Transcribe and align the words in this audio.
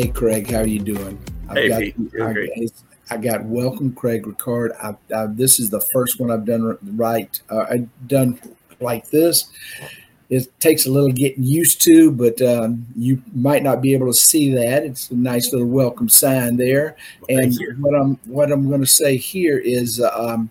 Hey, 0.00 0.08
Craig, 0.08 0.50
how 0.50 0.60
are 0.60 0.66
you 0.66 0.78
doing? 0.78 1.22
I've 1.50 1.56
hey, 1.58 1.68
got, 1.68 1.80
Pete. 1.80 1.94
I, 2.22 2.32
great. 2.32 2.72
I 3.10 3.16
got 3.18 3.44
welcome 3.44 3.92
Craig 3.92 4.26
Rickard. 4.26 4.72
I, 4.82 4.94
I, 5.14 5.26
this 5.26 5.60
is 5.60 5.68
the 5.68 5.82
first 5.92 6.18
one 6.18 6.30
I've 6.30 6.46
done 6.46 6.78
right. 6.96 7.38
Uh, 7.50 7.66
I've 7.68 8.08
done 8.08 8.40
like 8.80 9.10
this. 9.10 9.50
It 10.30 10.58
takes 10.58 10.86
a 10.86 10.90
little 10.90 11.12
getting 11.12 11.44
used 11.44 11.82
to, 11.82 12.10
but 12.10 12.40
um, 12.40 12.86
you 12.96 13.22
might 13.34 13.62
not 13.62 13.82
be 13.82 13.92
able 13.92 14.06
to 14.06 14.14
see 14.14 14.54
that. 14.54 14.84
It's 14.84 15.10
a 15.10 15.14
nice 15.14 15.52
little 15.52 15.68
welcome 15.68 16.08
sign 16.08 16.56
there. 16.56 16.96
Well, 17.28 17.38
and 17.38 17.58
what 17.78 17.94
I'm 17.94 18.18
what 18.24 18.50
I'm 18.50 18.68
going 18.68 18.80
to 18.80 18.86
say 18.86 19.18
here 19.18 19.58
is 19.58 20.00
uh, 20.00 20.10
um, 20.16 20.50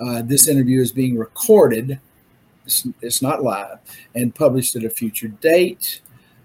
uh, 0.00 0.22
this 0.22 0.48
interview 0.48 0.80
is 0.80 0.90
being 0.90 1.18
recorded. 1.18 2.00
It's, 2.64 2.86
it's, 3.02 3.20
not 3.20 3.42
live 3.42 3.78
and 4.14 4.34
published 4.34 4.74
at 4.74 4.84
a 4.84 4.90
future 4.90 5.28
date. 5.28 6.00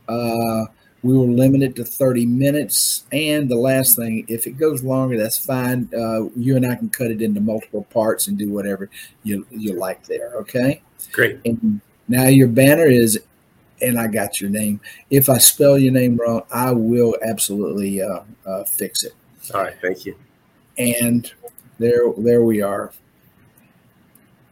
Uh, 0.10 0.66
we 1.06 1.14
will 1.14 1.30
limit 1.30 1.62
it 1.62 1.76
to 1.76 1.86
30 1.86 2.26
minutes. 2.26 3.04
And 3.12 3.48
the 3.48 3.56
last 3.56 3.96
thing, 3.96 4.26
if 4.28 4.48
it 4.48 4.58
goes 4.58 4.84
longer, 4.84 5.16
that's 5.20 5.38
fine. 5.38 5.88
Uh, 5.96 6.30
you 6.36 6.56
and 6.56 6.66
I 6.66 6.74
can 6.74 6.90
cut 6.90 7.12
it 7.12 7.22
into 7.22 7.40
multiple 7.40 7.84
parts 7.92 8.26
and 8.26 8.40
do 8.40 8.50
whatever 8.50 8.90
you, 9.22 9.46
you 9.52 9.74
like 9.74 10.04
there. 10.08 10.32
Okay. 10.38 10.82
Great. 11.12 11.40
And 11.46 11.80
now 12.08 12.26
your 12.26 12.48
banner 12.48 12.88
is, 12.88 13.22
and 13.84 14.00
I 14.00 14.08
got 14.08 14.42
your 14.42 14.50
name. 14.50 14.82
If 15.12 15.30
I 15.30 15.38
spell 15.38 15.78
your 15.78 15.94
name 15.94 16.18
wrong, 16.18 16.42
I 16.52 16.72
will 16.72 17.16
absolutely 17.22 18.02
uh, 18.02 18.22
uh, 18.44 18.64
fix 18.64 19.04
it. 19.04 19.14
All 19.54 19.62
right. 19.62 19.76
Thank 19.80 20.08
you. 20.08 20.18
And 20.80 21.32
there, 21.78 22.02
there 22.18 22.44
we 22.44 22.64
are. 22.64 22.92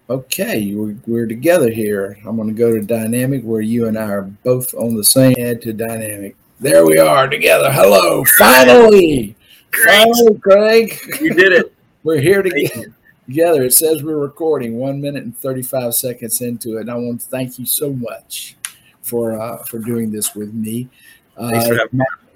Okay, 0.08 0.76
we're, 0.76 0.98
we're 1.08 1.26
together 1.26 1.72
here. 1.72 2.20
I'm 2.28 2.36
going 2.36 2.50
to 2.50 2.54
go 2.54 2.72
to 2.72 2.86
Dynamic 2.86 3.42
where 3.42 3.62
you 3.62 3.88
and 3.88 3.98
I 3.98 4.10
are 4.10 4.22
both 4.22 4.76
on 4.76 4.96
the 4.96 5.04
same 5.04 5.34
add 5.40 5.64
to 5.64 5.74
Dynamic. 5.74 6.36
There 6.60 6.86
we 6.86 6.98
are 6.98 7.28
together. 7.28 7.72
Hello, 7.72 8.24
finally, 8.38 9.36
finally, 9.86 10.38
Craig. 10.40 11.00
You 11.20 11.34
did 11.34 11.52
it. 11.52 11.74
we're 12.04 12.22
here 12.22 12.44
together. 12.44 12.94
Together. 13.26 13.64
It 13.64 13.74
says 13.74 14.04
we're 14.04 14.18
recording 14.18 14.78
one 14.78 15.02
minute 15.02 15.24
and 15.24 15.36
thirty-five 15.36 15.96
seconds 15.96 16.42
into 16.42 16.78
it. 16.78 16.82
And 16.82 16.92
I 16.92 16.96
want 16.96 17.22
to 17.22 17.28
thank 17.28 17.58
you 17.58 17.66
so 17.66 17.92
much 17.92 18.56
for 19.02 19.40
uh, 19.40 19.58
for 19.64 19.80
doing 19.80 20.12
this 20.12 20.36
with 20.36 20.54
me. 20.54 20.90
Uh, 21.36 21.88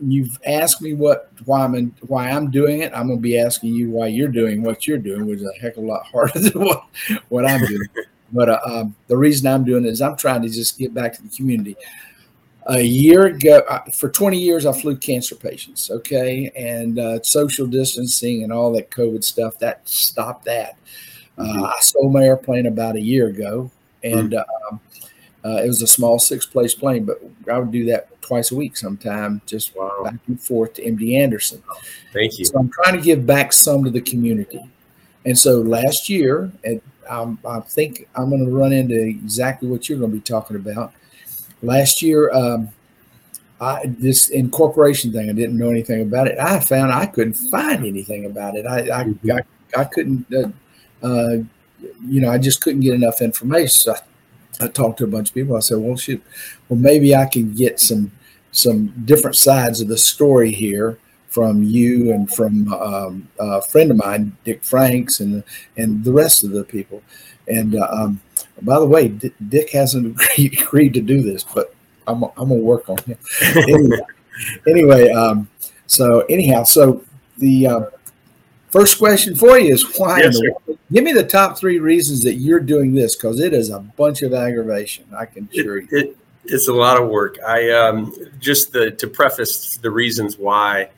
you've 0.01 0.39
asked 0.45 0.81
me 0.81 0.93
what 0.93 1.31
why 1.45 1.63
I'm 1.63 1.75
in, 1.75 1.95
why 2.07 2.29
I'm 2.29 2.49
doing 2.49 2.81
it. 2.81 2.91
I'm 2.95 3.07
going 3.07 3.19
to 3.19 3.23
be 3.23 3.37
asking 3.37 3.75
you 3.75 3.91
why 3.91 4.07
you're 4.07 4.27
doing 4.29 4.63
what 4.63 4.87
you're 4.87 4.97
doing, 4.97 5.27
which 5.27 5.39
is 5.39 5.45
a 5.45 5.61
heck 5.61 5.77
of 5.77 5.83
a 5.83 5.87
lot 5.87 6.05
harder 6.07 6.39
than 6.39 6.59
what, 6.59 6.85
what 7.29 7.45
I'm 7.45 7.65
doing. 7.65 7.87
but 8.33 8.49
uh, 8.49 8.59
um, 8.65 8.95
the 9.07 9.15
reason 9.15 9.47
I'm 9.47 9.63
doing 9.63 9.85
it 9.85 9.89
is 9.89 10.01
I'm 10.01 10.17
trying 10.17 10.41
to 10.41 10.49
just 10.49 10.77
get 10.77 10.93
back 10.93 11.13
to 11.13 11.21
the 11.21 11.29
community 11.29 11.77
a 12.67 12.81
year 12.81 13.27
ago 13.27 13.63
for 13.93 14.09
20 14.09 14.37
years 14.37 14.65
i 14.65 14.71
flew 14.71 14.95
cancer 14.95 15.35
patients 15.35 15.89
okay 15.89 16.51
and 16.55 16.99
uh, 16.99 17.21
social 17.23 17.65
distancing 17.65 18.43
and 18.43 18.51
all 18.51 18.71
that 18.71 18.91
covid 18.91 19.23
stuff 19.23 19.57
that 19.59 19.87
stopped 19.87 20.45
that 20.45 20.77
uh, 21.37 21.43
mm-hmm. 21.43 21.63
i 21.63 21.73
sold 21.79 22.13
my 22.13 22.23
airplane 22.23 22.65
about 22.65 22.95
a 22.95 23.01
year 23.01 23.27
ago 23.27 23.71
and 24.03 24.31
mm-hmm. 24.31 24.73
um, 24.73 24.79
uh, 25.45 25.61
it 25.63 25.67
was 25.67 25.81
a 25.81 25.87
small 25.87 26.19
six 26.19 26.45
place 26.45 26.73
plane 26.73 27.05
but 27.05 27.21
i 27.51 27.57
would 27.57 27.71
do 27.71 27.85
that 27.85 28.09
twice 28.21 28.51
a 28.51 28.55
week 28.55 28.75
sometime 28.75 29.41
just 29.45 29.73
wow. 29.75 30.01
back 30.03 30.15
and 30.27 30.41
forth 30.41 30.73
to 30.73 30.81
md 30.83 31.17
anderson 31.17 31.63
thank 32.11 32.37
you 32.37 32.43
so 32.43 32.59
i'm 32.59 32.69
trying 32.69 32.95
to 32.95 33.01
give 33.01 33.25
back 33.25 33.53
some 33.53 33.83
to 33.83 33.89
the 33.89 34.01
community 34.01 34.69
and 35.25 35.37
so 35.37 35.61
last 35.61 36.09
year 36.09 36.51
and 36.65 36.81
um, 37.07 37.39
i 37.47 37.61
think 37.61 38.09
i'm 38.15 38.29
going 38.29 38.43
to 38.43 38.51
run 38.51 38.73
into 38.73 38.99
exactly 38.99 39.69
what 39.69 39.87
you're 39.87 39.97
going 39.97 40.11
to 40.11 40.17
be 40.17 40.21
talking 40.21 40.57
about 40.57 40.91
last 41.61 42.01
year, 42.01 42.31
um, 42.31 42.69
I, 43.59 43.81
this 43.85 44.29
incorporation 44.29 45.11
thing, 45.11 45.29
I 45.29 45.33
didn't 45.33 45.57
know 45.57 45.69
anything 45.69 46.01
about 46.01 46.27
it. 46.27 46.37
I 46.39 46.59
found 46.59 46.91
I 46.91 47.07
couldn't 47.07 47.33
find 47.33 47.85
anything 47.85 48.25
about 48.25 48.55
it. 48.55 48.65
I, 48.65 48.79
I, 48.79 49.03
mm-hmm. 49.05 49.31
I, 49.31 49.81
I, 49.81 49.83
couldn't, 49.85 50.25
uh, 50.33 50.49
uh, 51.05 51.37
you 52.05 52.21
know, 52.21 52.29
I 52.29 52.37
just 52.37 52.61
couldn't 52.61 52.81
get 52.81 52.93
enough 52.93 53.21
information. 53.21 53.69
So 53.69 53.95
I, 53.95 54.65
I, 54.65 54.67
talked 54.67 54.99
to 54.99 55.05
a 55.05 55.07
bunch 55.07 55.29
of 55.29 55.33
people. 55.33 55.55
I 55.55 55.61
said, 55.61 55.79
well, 55.79 55.97
shoot, 55.97 56.23
well, 56.69 56.79
maybe 56.79 57.15
I 57.15 57.25
can 57.25 57.53
get 57.53 57.79
some, 57.79 58.11
some 58.51 58.93
different 59.05 59.35
sides 59.35 59.81
of 59.81 59.87
the 59.87 59.97
story 59.97 60.51
here 60.51 60.99
from 61.37 61.61
you 61.61 62.11
and 62.13 62.33
from 62.33 62.73
um, 62.73 63.29
a 63.37 63.61
friend 63.61 63.91
of 63.91 63.97
mine, 63.97 64.35
Dick 64.43 64.63
Franks, 64.63 65.19
and 65.19 65.43
and 65.77 66.03
the 66.03 66.11
rest 66.11 66.43
of 66.43 66.49
the 66.49 66.63
people. 66.63 67.03
And 67.47 67.75
uh, 67.75 67.87
um, 67.91 68.21
by 68.63 68.79
the 68.79 68.87
way, 68.87 69.09
D- 69.09 69.31
Dick 69.47 69.69
hasn't 69.69 70.19
agreed, 70.31 70.59
agreed, 70.59 70.93
to 70.95 71.01
do 71.01 71.21
this, 71.21 71.43
but 71.43 71.75
I'm, 72.07 72.23
I'm 72.23 72.49
gonna 72.49 72.55
work 72.55 72.89
on 72.89 72.97
him. 73.03 73.19
anyway, 73.55 73.99
anyway 74.67 75.09
um, 75.11 75.47
so 75.85 76.21
anyhow, 76.21 76.63
so 76.63 77.03
the 77.37 77.67
uh, 77.67 77.81
first 78.71 78.97
question 78.97 79.35
for 79.35 79.59
you 79.59 79.75
is 79.75 79.85
why? 79.99 80.21
Yes, 80.21 80.39
give 80.91 81.03
me 81.03 81.11
the 81.11 81.23
top 81.23 81.55
three 81.55 81.77
reasons 81.77 82.23
that 82.23 82.37
you're 82.37 82.59
doing 82.59 82.95
this 82.95 83.15
because 83.15 83.39
it 83.39 83.53
is 83.53 83.69
a 83.69 83.79
bunch 83.79 84.23
of 84.23 84.33
aggravation. 84.33 85.05
I 85.15 85.27
can 85.27 85.47
assure 85.51 85.77
it, 85.77 85.91
you. 85.91 85.97
It, 85.99 86.17
it's 86.45 86.67
a 86.67 86.73
lot 86.73 86.99
of 86.99 87.09
work. 87.09 87.37
I 87.45 87.69
um, 87.73 88.11
just 88.39 88.71
the, 88.71 88.89
to 88.89 89.07
preface 89.07 89.77
the 89.77 89.91
reasons 89.91 90.39
why. 90.39 90.89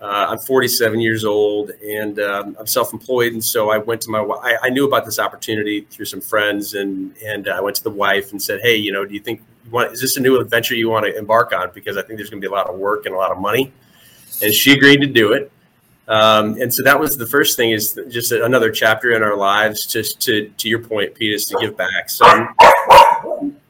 Uh, 0.00 0.26
I'm 0.30 0.38
47 0.38 1.00
years 1.00 1.24
old 1.24 1.70
and 1.70 2.20
um, 2.20 2.56
I'm 2.58 2.68
self-employed, 2.68 3.32
and 3.32 3.44
so 3.44 3.70
I 3.70 3.78
went 3.78 4.00
to 4.02 4.10
my. 4.10 4.20
I, 4.20 4.56
I, 4.62 4.68
knew 4.68 4.86
about 4.86 5.04
this 5.04 5.18
opportunity 5.18 5.80
through 5.80 6.04
some 6.04 6.20
friends, 6.20 6.74
and 6.74 7.16
and 7.24 7.48
I 7.48 7.60
went 7.60 7.74
to 7.76 7.82
the 7.82 7.90
wife 7.90 8.30
and 8.30 8.40
said, 8.40 8.60
"Hey, 8.62 8.76
you 8.76 8.92
know, 8.92 9.04
do 9.04 9.12
you 9.12 9.18
think 9.18 9.42
you 9.64 9.70
want? 9.72 9.92
Is 9.92 10.00
this 10.00 10.16
a 10.16 10.20
new 10.20 10.38
adventure 10.38 10.76
you 10.76 10.88
want 10.88 11.06
to 11.06 11.18
embark 11.18 11.52
on? 11.52 11.72
Because 11.74 11.96
I 11.96 12.02
think 12.02 12.16
there's 12.16 12.30
going 12.30 12.40
to 12.40 12.48
be 12.48 12.52
a 12.52 12.54
lot 12.54 12.70
of 12.70 12.78
work 12.78 13.06
and 13.06 13.14
a 13.14 13.18
lot 13.18 13.32
of 13.32 13.38
money." 13.38 13.72
And 14.40 14.54
she 14.54 14.72
agreed 14.72 15.00
to 15.00 15.06
do 15.08 15.32
it. 15.32 15.50
Um, 16.06 16.60
and 16.60 16.72
so 16.72 16.84
that 16.84 17.00
was 17.00 17.18
the 17.18 17.26
first 17.26 17.56
thing 17.56 17.72
is 17.72 17.98
just 18.08 18.30
another 18.30 18.70
chapter 18.70 19.10
in 19.10 19.24
our 19.24 19.36
lives. 19.36 19.84
Just 19.84 20.20
to 20.22 20.48
to 20.48 20.68
your 20.68 20.78
point, 20.78 21.16
Pete, 21.16 21.34
is 21.34 21.44
to 21.46 21.58
give 21.60 21.76
back. 21.76 22.08
So 22.08 22.46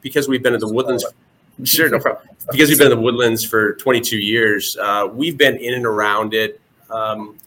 because 0.01 0.27
we've 0.27 0.43
been 0.43 0.53
in 0.53 0.59
the 0.59 0.71
woodlands 0.71 1.05
Sure, 1.63 1.89
no 1.89 1.99
problem. 1.99 2.27
Because 2.51 2.69
we've 2.69 2.77
been 2.77 2.91
in 2.91 2.97
the 2.97 3.03
woodlands 3.03 3.43
for 3.43 3.73
22 3.73 4.17
years, 4.17 4.77
uh, 4.77 5.07
we've 5.11 5.37
been 5.37 5.57
in 5.57 5.73
and 5.73 5.85
around 5.85 6.33
it. 6.33 6.59
Um, 6.89 7.37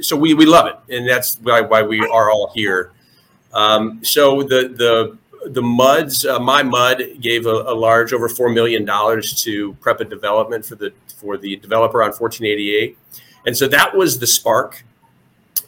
so 0.00 0.16
we, 0.16 0.34
we 0.34 0.46
love 0.46 0.66
it, 0.66 0.96
and 0.96 1.08
that's 1.08 1.36
why, 1.36 1.60
why 1.60 1.82
we 1.82 2.00
are 2.00 2.30
all 2.30 2.52
here. 2.54 2.92
Um, 3.52 4.04
so 4.04 4.42
the 4.42 4.68
the 4.68 5.18
the 5.50 5.62
muds, 5.62 6.26
uh, 6.26 6.38
my 6.38 6.62
mud 6.62 7.02
gave 7.20 7.46
a, 7.46 7.50
a, 7.50 7.74
large 7.74 8.12
over 8.12 8.28
four 8.28 8.50
million 8.50 8.84
dollars 8.84 9.42
to 9.44 9.74
PREPA 9.74 10.10
development 10.10 10.64
for 10.64 10.74
the 10.74 10.92
for 11.16 11.36
the 11.36 11.56
developer 11.56 12.02
on 12.02 12.10
1488, 12.10 12.98
and 13.46 13.56
so 13.56 13.68
that 13.68 13.94
was 13.96 14.18
the 14.18 14.26
spark 14.26 14.84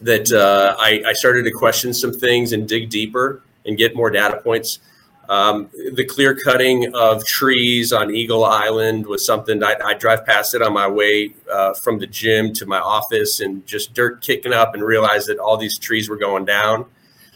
that 0.01 0.31
uh, 0.31 0.75
I, 0.79 1.03
I 1.07 1.13
started 1.13 1.43
to 1.43 1.51
question 1.51 1.93
some 1.93 2.13
things 2.13 2.53
and 2.53 2.67
dig 2.67 2.89
deeper 2.89 3.41
and 3.65 3.77
get 3.77 3.95
more 3.95 4.09
data 4.09 4.37
points. 4.37 4.79
Um, 5.29 5.69
the 5.93 6.05
clear 6.05 6.33
cutting 6.33 6.93
of 6.95 7.23
trees 7.23 7.93
on 7.93 8.13
Eagle 8.13 8.43
Island 8.43 9.05
was 9.05 9.23
something 9.23 9.63
I, 9.63 9.75
I 9.85 9.93
drive 9.93 10.25
past 10.25 10.55
it 10.55 10.63
on 10.63 10.73
my 10.73 10.87
way 10.87 11.35
uh, 11.51 11.75
from 11.75 11.99
the 11.99 12.07
gym 12.07 12.51
to 12.53 12.65
my 12.65 12.79
office 12.79 13.39
and 13.39 13.65
just 13.67 13.93
dirt 13.93 14.21
kicking 14.21 14.53
up 14.53 14.73
and 14.73 14.83
realized 14.83 15.27
that 15.27 15.37
all 15.37 15.55
these 15.55 15.77
trees 15.77 16.09
were 16.09 16.17
going 16.17 16.45
down. 16.45 16.85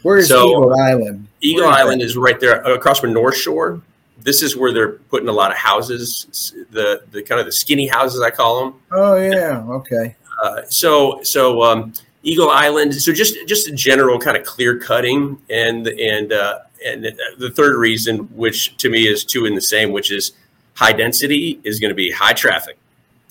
Where 0.02 0.18
is 0.18 0.28
so, 0.28 0.50
Eagle 0.50 0.74
Island? 0.74 1.28
Eagle 1.42 1.68
Island 1.68 2.02
is 2.02 2.18
right 2.18 2.40
there 2.40 2.62
across 2.64 3.00
from 3.00 3.14
North 3.14 3.38
Shore. 3.38 3.80
This 4.18 4.42
is 4.42 4.58
where 4.58 4.74
they're 4.74 4.94
putting 4.94 5.30
a 5.30 5.34
lot 5.34 5.52
of 5.52 5.58
houses, 5.58 6.56
the 6.72 7.04
the 7.12 7.22
kind 7.22 7.40
of 7.40 7.46
the 7.46 7.52
skinny 7.52 7.88
houses 7.88 8.22
I 8.22 8.32
call 8.32 8.66
them. 8.66 8.82
Oh 8.92 9.16
yeah, 9.18 9.64
okay. 9.70 10.16
Uh, 10.42 10.64
so 10.68 11.22
so 11.24 11.62
um, 11.62 11.94
Eagle 12.24 12.50
Island. 12.50 12.96
So 12.96 13.14
just 13.14 13.36
just 13.48 13.68
a 13.68 13.72
general 13.72 14.18
kind 14.18 14.36
of 14.36 14.46
clear 14.46 14.80
cutting 14.80 15.40
and 15.50 15.88
and 15.88 16.34
uh, 16.34 16.60
and 16.86 17.04
the 17.38 17.50
third 17.50 17.76
reason, 17.76 18.20
which 18.36 18.78
to 18.78 18.90
me 18.90 19.08
is 19.08 19.24
two 19.24 19.46
in 19.46 19.56
the 19.56 19.62
same, 19.62 19.92
which 19.92 20.12
is 20.12 20.34
high 20.76 20.94
density 20.94 21.60
is 21.64 21.80
going 21.80 21.90
to 21.90 21.96
be 21.96 22.12
high 22.12 22.34
traffic. 22.34 22.78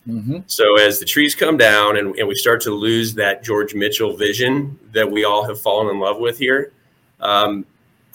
Mm-hmm. 0.08 0.38
So 0.46 0.78
as 0.80 0.98
the 0.98 1.04
trees 1.04 1.34
come 1.34 1.56
down 1.56 1.96
and, 1.96 2.16
and, 2.16 2.26
we 2.26 2.34
start 2.34 2.60
to 2.62 2.72
lose 2.72 3.14
that 3.14 3.44
George 3.44 3.72
Mitchell 3.72 4.16
vision 4.16 4.76
that 4.92 5.08
we 5.08 5.24
all 5.24 5.46
have 5.46 5.60
fallen 5.60 5.94
in 5.94 6.00
love 6.00 6.18
with 6.18 6.38
here, 6.38 6.72
um, 7.20 7.64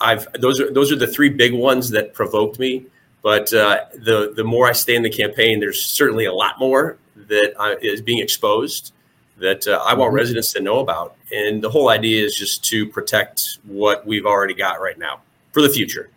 I've 0.02 0.28
those 0.34 0.60
are 0.60 0.72
those 0.72 0.92
are 0.92 0.98
the 0.98 1.08
three 1.08 1.30
big 1.30 1.54
ones 1.54 1.90
that 1.92 2.14
provoked 2.14 2.60
me. 2.60 2.86
But 3.24 3.54
uh, 3.54 3.86
the 3.94 4.34
the 4.36 4.44
more 4.44 4.68
I 4.68 4.74
stay 4.74 4.96
in 4.96 5.02
the 5.02 5.10
campaign, 5.10 5.62
there's 5.62 5.84
certainly 5.84 6.26
a 6.26 6.34
lot 6.34 6.60
more 6.60 6.98
that 7.16 7.54
uh, 7.58 7.76
is 7.82 8.02
being 8.02 8.20
exposed 8.20 8.94
that 9.38 9.66
uh, 9.66 9.82
I 9.86 9.94
want 9.94 10.10
mm-hmm. 10.10 10.18
residents 10.18 10.52
to 10.54 10.62
know 10.62 10.80
about. 10.80 11.16
And 11.32 11.64
the 11.64 11.70
whole 11.70 11.90
idea 11.90 12.24
is 12.24 12.36
just 12.36 12.66
to 12.66 12.86
protect 12.88 13.60
what 13.64 14.06
we've 14.06 14.26
already 14.26 14.54
got 14.54 14.82
right 14.82 14.98
now 14.98 15.22
for 15.58 15.64
the 15.64 15.74
future. 15.74 16.12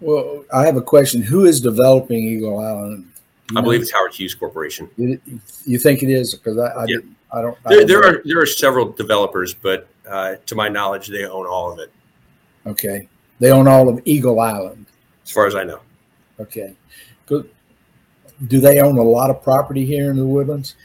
Well, 0.00 0.46
I 0.50 0.64
have 0.64 0.76
a 0.76 0.82
question. 0.82 1.20
Who 1.20 1.44
is 1.44 1.60
developing 1.60 2.24
Eagle 2.24 2.58
Island? 2.58 3.12
I 3.54 3.60
believe 3.60 3.82
it's 3.82 3.92
Howard 3.92 4.14
Hughes 4.14 4.34
Corporation. 4.34 4.88
You 4.96 5.78
think 5.78 6.02
it 6.02 6.08
is? 6.08 6.34
Because 6.34 6.56
I, 6.56 6.68
I, 6.68 6.84
yeah. 6.86 6.96
I 7.30 7.42
don't. 7.42 7.58
I 7.66 7.68
there, 7.68 7.78
don't 7.78 7.86
there 7.88 8.04
are 8.04 8.22
there 8.24 8.40
are 8.40 8.46
several 8.46 8.90
developers, 8.92 9.52
but 9.52 9.88
uh, 10.08 10.36
to 10.46 10.54
my 10.54 10.68
knowledge, 10.68 11.08
they 11.08 11.26
own 11.26 11.46
all 11.46 11.70
of 11.70 11.78
it. 11.80 11.92
Okay, 12.66 13.08
they 13.40 13.50
own 13.50 13.68
all 13.68 13.90
of 13.90 14.00
Eagle 14.06 14.40
Island, 14.40 14.86
as 15.24 15.30
far 15.30 15.46
as 15.46 15.54
I 15.54 15.64
know. 15.64 15.80
Okay, 16.40 16.74
good. 17.26 17.50
Do 18.46 18.58
they 18.58 18.80
own 18.80 18.96
a 18.96 19.02
lot 19.02 19.28
of 19.28 19.42
property 19.42 19.84
here 19.84 20.10
in 20.10 20.16
the 20.16 20.24
Woodlands? 20.24 20.76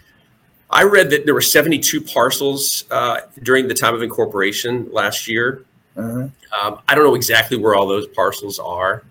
I 0.69 0.83
read 0.83 1.09
that 1.11 1.25
there 1.25 1.35
were 1.35 1.41
72 1.41 2.01
parcels 2.01 2.83
uh, 2.91 3.21
during 3.43 3.67
the 3.67 3.75
time 3.75 3.93
of 3.93 4.01
incorporation 4.01 4.89
last 4.91 5.27
year. 5.27 5.63
Uh-huh. 5.95 6.27
Um, 6.61 6.79
I 6.87 6.95
don't 6.95 7.03
know 7.03 7.15
exactly 7.15 7.57
where 7.57 7.75
all 7.75 7.87
those 7.87 8.07
parcels 8.07 8.59
are, 8.59 9.03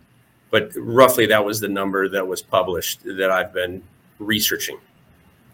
but 0.50 0.70
roughly 0.76 1.26
that 1.26 1.44
was 1.44 1.60
the 1.60 1.68
number 1.68 2.08
that 2.08 2.26
was 2.26 2.42
published 2.42 3.02
that 3.04 3.30
I've 3.30 3.52
been 3.52 3.82
researching. 4.18 4.78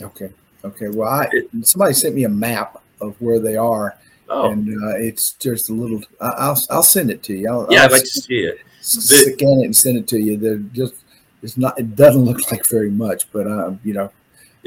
Okay. 0.00 0.30
Okay. 0.64 0.88
Well, 0.88 1.08
I, 1.08 1.28
somebody 1.62 1.94
sent 1.94 2.14
me 2.14 2.24
a 2.24 2.28
map 2.28 2.82
of 3.00 3.20
where 3.20 3.40
they 3.40 3.56
are, 3.56 3.96
oh. 4.28 4.50
and 4.50 4.68
uh, 4.82 4.96
it's 4.96 5.32
just 5.32 5.70
a 5.70 5.72
little. 5.72 6.02
I, 6.20 6.48
will 6.48 6.56
I'll 6.70 6.82
send 6.82 7.10
it 7.10 7.22
to 7.24 7.34
you. 7.34 7.48
I'll, 7.48 7.66
yeah, 7.70 7.80
I'll 7.80 7.86
I'd 7.86 7.92
like 7.92 8.02
to 8.02 8.08
see 8.08 8.40
it. 8.40 8.60
Scan 8.80 9.60
it 9.60 9.64
and 9.64 9.76
send 9.76 9.98
it 9.98 10.08
to 10.08 10.18
you. 10.18 10.36
They're 10.36 10.58
just. 10.58 10.94
It's 11.42 11.56
not. 11.56 11.78
It 11.78 11.94
doesn't 11.94 12.24
look 12.24 12.50
like 12.50 12.66
very 12.66 12.90
much, 12.90 13.30
but 13.30 13.46
uh, 13.46 13.72
you 13.84 13.94
know, 13.94 14.10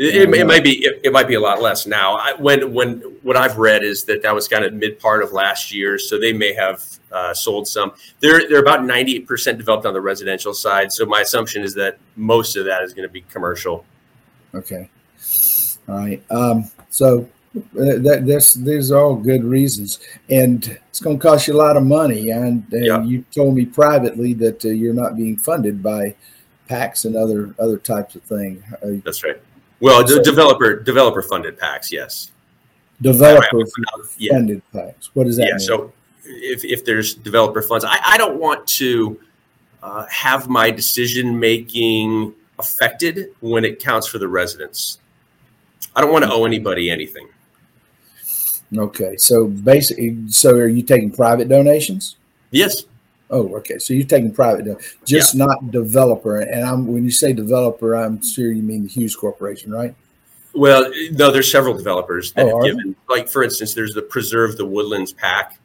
it, 0.01 0.15
it, 0.15 0.33
it, 0.33 0.48
might 0.48 0.63
be 0.63 0.83
it, 0.83 1.01
it, 1.03 1.13
might 1.13 1.27
be 1.27 1.36
a 1.36 1.39
lot 1.39 1.62
less 1.62 1.86
now. 1.86 2.15
I, 2.15 2.33
when 2.33 2.74
when 2.74 3.01
what 3.21 3.38
I've 3.38 3.57
read 3.57 3.83
is 3.83 4.03
that 4.06 4.24
that 4.24 4.33
was 4.33 4.48
kind 4.48 4.65
of 4.65 4.74
mid 4.74 5.00
part 5.00 5.21
of 5.21 5.31
last 5.31 5.71
year, 5.71 6.00
so 6.00 6.19
they 6.19 6.33
may 6.33 6.53
have 6.53 6.83
uh, 7.12 7.36
sold 7.36 7.68
some. 7.68 7.92
They're 8.19 8.50
they're 8.50 8.62
about 8.62 8.83
ninety 8.83 9.18
eight 9.18 9.27
percent 9.27 9.59
developed 9.59 9.86
on 9.86 9.94
the 9.94 10.01
residential 10.01 10.56
side. 10.56 10.92
So 10.92 11.06
my 11.06 11.21
assumption 11.21 11.62
is 11.62 11.75
that 11.75 12.00
most 12.15 12.56
of 12.56 12.65
that 12.65 12.81
is 12.81 12.94
going 12.94 13.07
to 13.07 13.13
be 13.13 13.21
commercial. 13.21 13.86
Okay, 14.56 14.89
all 15.88 15.95
right. 15.98 16.24
Um, 16.31 16.71
so 16.89 17.30
uh, 17.56 17.62
that 18.00 18.24
this 18.25 18.56
these 18.56 18.92
are 18.92 19.00
all 19.00 19.15
good 19.15 19.44
reasons, 19.44 20.00
and 20.30 20.80
it's 20.89 21.00
going 21.00 21.19
to 21.19 21.21
cost 21.21 21.48
you 21.48 21.53
a 21.53 21.62
lot 21.62 21.77
of 21.77 21.83
money. 21.83 22.31
And, 22.31 22.65
and 22.71 22.86
yeah. 22.86 23.03
you 23.03 23.24
told 23.31 23.53
me 23.56 23.68
privately 23.68 24.33
that 24.33 24.65
uh, 24.65 24.69
you're 24.69 24.95
not 24.95 25.15
being 25.15 25.38
funded 25.38 25.83
by 25.83 26.15
PACs 26.68 27.06
and 27.06 27.15
other 27.15 27.53
other 27.59 27.77
types 27.77 28.15
of 28.15 28.24
things. 28.24 28.63
Uh, 28.81 28.94
That's 29.06 29.24
right. 29.24 29.39
Well, 29.81 30.07
so, 30.07 30.21
developer 30.21 30.79
developer 30.79 31.21
funded 31.21 31.59
PACs, 31.59 31.91
yes. 31.91 32.31
Developer 33.01 33.65
funded 33.65 34.61
yeah. 34.73 34.79
PACs. 34.81 35.09
What 35.13 35.25
does 35.25 35.37
that 35.37 35.47
yeah, 35.47 35.53
mean? 35.53 35.59
So 35.59 35.93
if, 36.23 36.63
if 36.63 36.85
there's 36.85 37.15
developer 37.15 37.61
funds, 37.61 37.83
I, 37.83 37.97
I 38.03 38.17
don't 38.17 38.39
want 38.39 38.65
to 38.67 39.19
uh, 39.81 40.05
have 40.07 40.47
my 40.47 40.69
decision 40.69 41.39
making 41.39 42.33
affected 42.59 43.33
when 43.39 43.65
it 43.65 43.79
counts 43.79 44.07
for 44.07 44.19
the 44.19 44.27
residents. 44.27 44.99
I 45.95 46.01
don't 46.01 46.11
want 46.11 46.23
to 46.25 46.31
owe 46.31 46.45
anybody 46.45 46.89
anything. 46.89 47.27
Okay, 48.77 49.17
so 49.17 49.47
basically, 49.47 50.29
so 50.29 50.51
are 50.51 50.67
you 50.67 50.83
taking 50.83 51.11
private 51.11 51.49
donations? 51.49 52.15
Yes. 52.51 52.83
Oh, 53.31 53.55
okay. 53.55 53.79
So 53.79 53.93
you're 53.93 54.05
taking 54.05 54.33
private, 54.33 54.77
just 55.05 55.33
yeah. 55.33 55.45
not 55.45 55.71
developer. 55.71 56.39
And 56.39 56.65
I'm 56.65 56.85
when 56.87 57.05
you 57.05 57.11
say 57.11 57.31
developer, 57.31 57.95
I'm 57.95 58.21
sure 58.21 58.51
you 58.51 58.61
mean 58.61 58.83
the 58.83 58.89
Hughes 58.89 59.15
Corporation, 59.15 59.71
right? 59.71 59.95
Well, 60.53 60.91
no, 61.13 61.31
there's 61.31 61.49
several 61.49 61.73
developers 61.73 62.33
that 62.33 62.45
oh, 62.45 62.57
have 62.57 62.65
given. 62.65 62.95
They? 63.07 63.15
Like 63.15 63.29
for 63.29 63.41
instance, 63.41 63.73
there's 63.73 63.93
the 63.93 64.01
Preserve 64.01 64.57
the 64.57 64.65
Woodlands 64.65 65.13
PAC. 65.13 65.57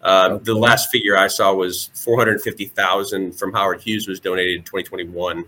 Uh, 0.00 0.30
okay. 0.32 0.44
The 0.44 0.54
last 0.54 0.90
figure 0.90 1.16
I 1.16 1.26
saw 1.26 1.52
was 1.52 1.90
450,000 1.94 3.32
from 3.32 3.52
Howard 3.52 3.82
Hughes 3.82 4.08
was 4.08 4.18
donated 4.18 4.56
in 4.56 4.62
2021, 4.62 5.44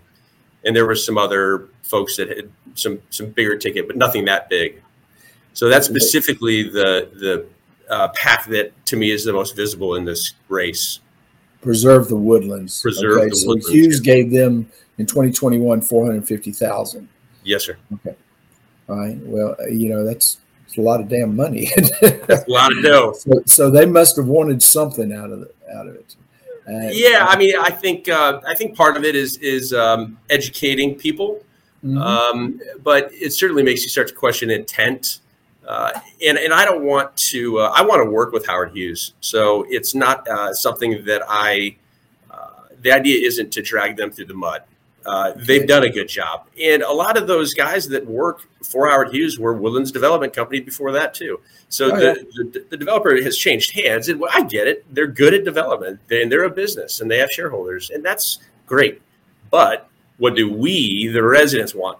and 0.63 0.75
there 0.75 0.85
were 0.85 0.95
some 0.95 1.17
other 1.17 1.69
folks 1.81 2.17
that 2.17 2.29
had 2.29 2.51
some 2.75 3.01
some 3.09 3.27
bigger 3.27 3.57
ticket, 3.57 3.87
but 3.87 3.97
nothing 3.97 4.25
that 4.25 4.47
big. 4.47 4.79
So 5.53 5.69
that's 5.69 5.87
specifically 5.87 6.63
the 6.63 7.09
the 7.13 7.47
uh, 7.91 8.09
PAC 8.09 8.45
that 8.47 8.85
to 8.85 8.95
me 8.95 9.09
is 9.09 9.25
the 9.25 9.33
most 9.33 9.55
visible 9.55 9.95
in 9.95 10.05
this 10.05 10.33
race 10.47 10.99
preserve 11.61 12.07
the 12.07 12.15
woodlands. 12.15 12.81
Preserve 12.81 13.17
okay, 13.17 13.29
the 13.29 13.35
so 13.35 13.47
woodlands. 13.47 13.69
Hughes 13.69 13.99
gave 13.99 14.31
them 14.31 14.69
in 14.97 15.05
2021 15.05 15.81
450,000. 15.81 17.07
Yes, 17.43 17.65
sir. 17.65 17.77
Okay. 17.93 18.15
All 18.89 18.97
right. 18.97 19.17
Well, 19.23 19.55
uh, 19.59 19.67
you 19.67 19.89
know 19.89 20.03
that's, 20.03 20.37
that's 20.61 20.77
a 20.77 20.81
lot 20.81 20.99
of 20.99 21.07
damn 21.07 21.35
money. 21.35 21.69
that's 22.01 22.47
a 22.47 22.51
lot 22.51 22.71
of 22.71 22.83
dough. 22.83 23.13
So, 23.13 23.43
so, 23.45 23.71
they 23.71 23.85
must 23.85 24.17
have 24.17 24.27
wanted 24.27 24.61
something 24.61 25.13
out 25.13 25.31
of 25.31 25.43
it. 25.43 25.55
Out 25.73 25.87
of 25.87 25.95
it. 25.95 26.15
Uh, 26.67 26.89
yeah, 26.91 27.25
I 27.27 27.37
mean, 27.37 27.53
I 27.59 27.69
think 27.69 28.07
uh, 28.07 28.39
I 28.47 28.55
think 28.55 28.75
part 28.75 28.95
of 28.97 29.03
it 29.03 29.15
is 29.15 29.37
is 29.37 29.73
um, 29.73 30.17
educating 30.29 30.95
people, 30.95 31.43
mm-hmm. 31.83 31.97
um, 31.97 32.59
but 32.83 33.09
it 33.13 33.33
certainly 33.33 33.63
makes 33.63 33.83
you 33.83 33.89
start 33.89 34.07
to 34.09 34.13
question 34.13 34.49
intent. 34.51 35.21
Uh, 35.67 35.91
and 36.25 36.37
and 36.37 36.53
I 36.53 36.65
don't 36.65 36.83
want 36.83 37.15
to. 37.17 37.59
Uh, 37.59 37.73
I 37.75 37.83
want 37.83 38.03
to 38.03 38.09
work 38.09 38.31
with 38.31 38.45
Howard 38.47 38.71
Hughes, 38.71 39.13
so 39.21 39.65
it's 39.69 39.93
not 39.93 40.27
uh, 40.27 40.53
something 40.53 41.05
that 41.05 41.21
I. 41.27 41.75
Uh, 42.29 42.49
the 42.81 42.91
idea 42.91 43.25
isn't 43.25 43.51
to 43.53 43.61
drag 43.61 43.95
them 43.95 44.11
through 44.11 44.25
the 44.25 44.33
mud. 44.33 44.63
Uh, 45.05 45.33
they've 45.35 45.67
done 45.67 45.83
a 45.83 45.89
good 45.89 46.07
job, 46.07 46.47
and 46.61 46.83
a 46.83 46.91
lot 46.91 47.17
of 47.17 47.27
those 47.27 47.53
guys 47.53 47.87
that 47.89 48.05
work 48.05 48.47
for 48.63 48.89
Howard 48.89 49.13
Hughes 49.13 49.39
were 49.39 49.53
Woodlands 49.53 49.91
Development 49.91 50.33
Company 50.33 50.61
before 50.61 50.91
that 50.91 51.13
too. 51.13 51.39
So 51.69 51.91
oh, 51.91 51.97
the, 51.97 52.05
yeah. 52.05 52.43
the, 52.53 52.65
the 52.69 52.77
developer 52.77 53.15
has 53.21 53.37
changed 53.37 53.71
hands, 53.71 54.09
and 54.09 54.23
I 54.31 54.43
get 54.43 54.67
it. 54.67 54.85
They're 54.93 55.07
good 55.07 55.33
at 55.33 55.43
development, 55.43 55.99
and 56.09 56.31
they're 56.31 56.43
a 56.43 56.49
business, 56.49 57.01
and 57.01 57.09
they 57.09 57.17
have 57.17 57.29
shareholders, 57.31 57.89
and 57.89 58.03
that's 58.03 58.39
great. 58.67 59.01
But 59.49 59.89
what 60.17 60.35
do 60.35 60.51
we, 60.51 61.07
the 61.07 61.23
residents, 61.23 61.73
want? 61.73 61.97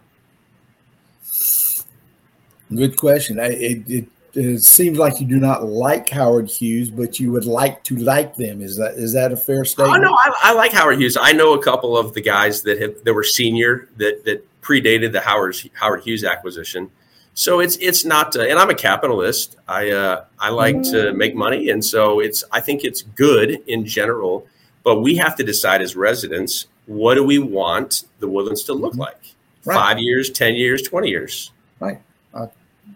Good 2.74 2.98
question. 2.98 3.40
I, 3.40 3.48
it, 3.48 3.90
it, 3.90 4.08
it, 4.34 4.64
seems 4.64 4.98
like 4.98 5.20
you 5.20 5.28
do 5.28 5.40
not 5.40 5.66
like 5.66 6.10
Howard 6.10 6.50
Hughes, 6.50 6.90
but 6.90 7.20
you 7.20 7.32
would 7.32 7.46
like 7.46 7.84
to 7.86 7.98
like 7.98 8.36
them. 8.36 8.62
Is 8.62 8.78
that 8.78 8.94
is 8.94 9.14
that 9.14 9.32
a 9.32 9.38
fair 9.38 9.66
statement? 9.66 9.98
Oh 9.98 10.02
no, 10.02 10.14
I, 10.14 10.32
I 10.44 10.54
like 10.54 10.72
Howard 10.72 11.00
Hughes. 11.00 11.18
I 11.20 11.34
know 11.34 11.54
a 11.54 11.64
couple 11.64 11.98
of 11.98 12.14
the 12.14 12.22
guys 12.22 12.62
that 12.64 12.80
have 12.82 13.04
that 13.04 13.14
were 13.14 13.24
senior 13.24 13.90
that 13.98 14.24
that 14.26 14.48
predated 14.62 15.12
the 15.12 15.20
Howard 15.20 15.56
Howard 15.74 16.04
Hughes 16.04 16.24
acquisition. 16.24 16.90
So 17.34 17.60
it's 17.60 17.78
it's 17.78 18.04
not, 18.06 18.36
uh, 18.36 18.42
and 18.42 18.60
I'm 18.60 18.70
a 18.70 18.76
capitalist. 18.76 19.58
I 19.68 19.92
uh, 19.92 20.26
I 20.40 20.50
like 20.50 20.82
to 20.84 21.12
mm. 21.12 21.16
make 21.16 21.36
money, 21.36 21.70
and 21.70 21.84
so 21.84 22.20
it's 22.20 22.44
I 22.52 22.60
think 22.60 22.84
it's 22.84 23.02
good 23.02 23.62
in 23.68 23.86
general. 23.86 24.48
But 24.84 25.02
we 25.02 25.16
have 25.18 25.36
to 25.38 25.44
decide 25.44 25.82
as 25.82 25.96
residents 25.96 26.68
what 26.88 27.16
do 27.16 27.24
we 27.24 27.40
want 27.40 28.04
the 28.20 28.28
woodlands 28.28 28.64
to 28.64 28.74
look 28.74 28.94
mm-hmm. 28.94 29.02
like? 29.02 29.22
Right. 29.64 29.76
Five 29.76 30.00
years, 30.00 30.30
ten 30.30 30.56
years, 30.56 30.82
twenty 30.82 31.10
years. 31.10 31.52
Right. 31.80 32.02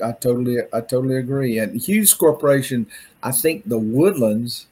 I 0.03 0.11
totally, 0.13 0.59
I 0.73 0.81
totally 0.81 1.17
agree. 1.17 1.59
And 1.59 1.79
Hughes 1.79 2.13
Corporation, 2.13 2.87
I 3.23 3.31
think 3.31 3.67
the 3.67 3.77
Woodlands, 3.77 4.67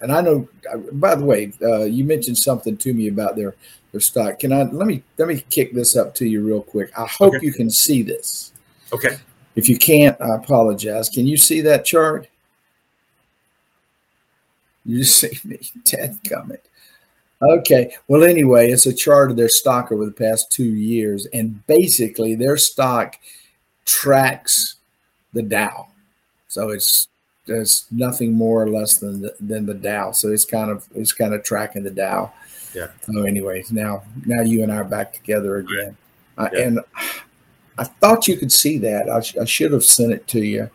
and 0.00 0.12
I 0.12 0.20
know. 0.20 0.48
By 0.92 1.14
the 1.14 1.24
way, 1.24 1.52
uh, 1.62 1.84
you 1.84 2.04
mentioned 2.04 2.38
something 2.38 2.76
to 2.78 2.92
me 2.92 3.08
about 3.08 3.36
their 3.36 3.54
their 3.92 4.00
stock. 4.00 4.40
Can 4.40 4.52
I 4.52 4.64
let 4.64 4.86
me 4.86 5.02
let 5.18 5.28
me 5.28 5.44
kick 5.50 5.72
this 5.72 5.96
up 5.96 6.14
to 6.16 6.26
you 6.26 6.44
real 6.44 6.62
quick? 6.62 6.90
I 6.98 7.06
hope 7.06 7.34
okay. 7.34 7.46
you 7.46 7.52
can 7.52 7.70
see 7.70 8.02
this. 8.02 8.52
Okay. 8.92 9.16
If 9.56 9.68
you 9.68 9.78
can't, 9.78 10.20
I 10.20 10.34
apologize. 10.34 11.08
Can 11.08 11.26
you 11.26 11.36
see 11.36 11.60
that 11.62 11.84
chart? 11.84 12.28
You 14.84 15.04
see 15.04 15.38
me, 15.44 15.60
Ted 15.84 16.18
comment. 16.28 16.60
Okay. 17.40 17.94
Well, 18.08 18.24
anyway, 18.24 18.70
it's 18.70 18.86
a 18.86 18.92
chart 18.92 19.30
of 19.30 19.36
their 19.36 19.48
stock 19.48 19.92
over 19.92 20.04
the 20.04 20.12
past 20.12 20.50
two 20.50 20.74
years, 20.74 21.26
and 21.32 21.66
basically 21.66 22.34
their 22.34 22.56
stock 22.56 23.16
tracks 23.84 24.76
the 25.32 25.42
Dow. 25.42 25.88
So 26.48 26.70
it's 26.70 27.08
it's 27.46 27.86
nothing 27.90 28.32
more 28.32 28.62
or 28.62 28.70
less 28.70 28.98
than 28.98 29.20
the, 29.20 29.34
than 29.38 29.66
the 29.66 29.74
Dow. 29.74 30.12
So 30.12 30.28
it's 30.32 30.44
kind 30.44 30.70
of 30.70 30.88
it's 30.94 31.12
kind 31.12 31.34
of 31.34 31.42
tracking 31.42 31.82
the 31.82 31.90
Dow. 31.90 32.32
Yeah. 32.74 32.88
So, 33.02 33.22
anyways, 33.22 33.70
now 33.70 34.02
now 34.24 34.42
you 34.42 34.62
and 34.62 34.72
I 34.72 34.76
are 34.76 34.84
back 34.84 35.12
together 35.12 35.56
again, 35.56 35.96
yeah. 36.38 36.48
and 36.54 36.80
I 37.78 37.84
thought 37.84 38.26
you 38.26 38.36
could 38.36 38.52
see 38.52 38.78
that. 38.78 39.08
I, 39.08 39.20
sh- 39.20 39.36
I 39.36 39.44
should 39.44 39.72
have 39.72 39.84
sent 39.84 40.12
it 40.12 40.26
to 40.28 40.40
you. 40.40 40.70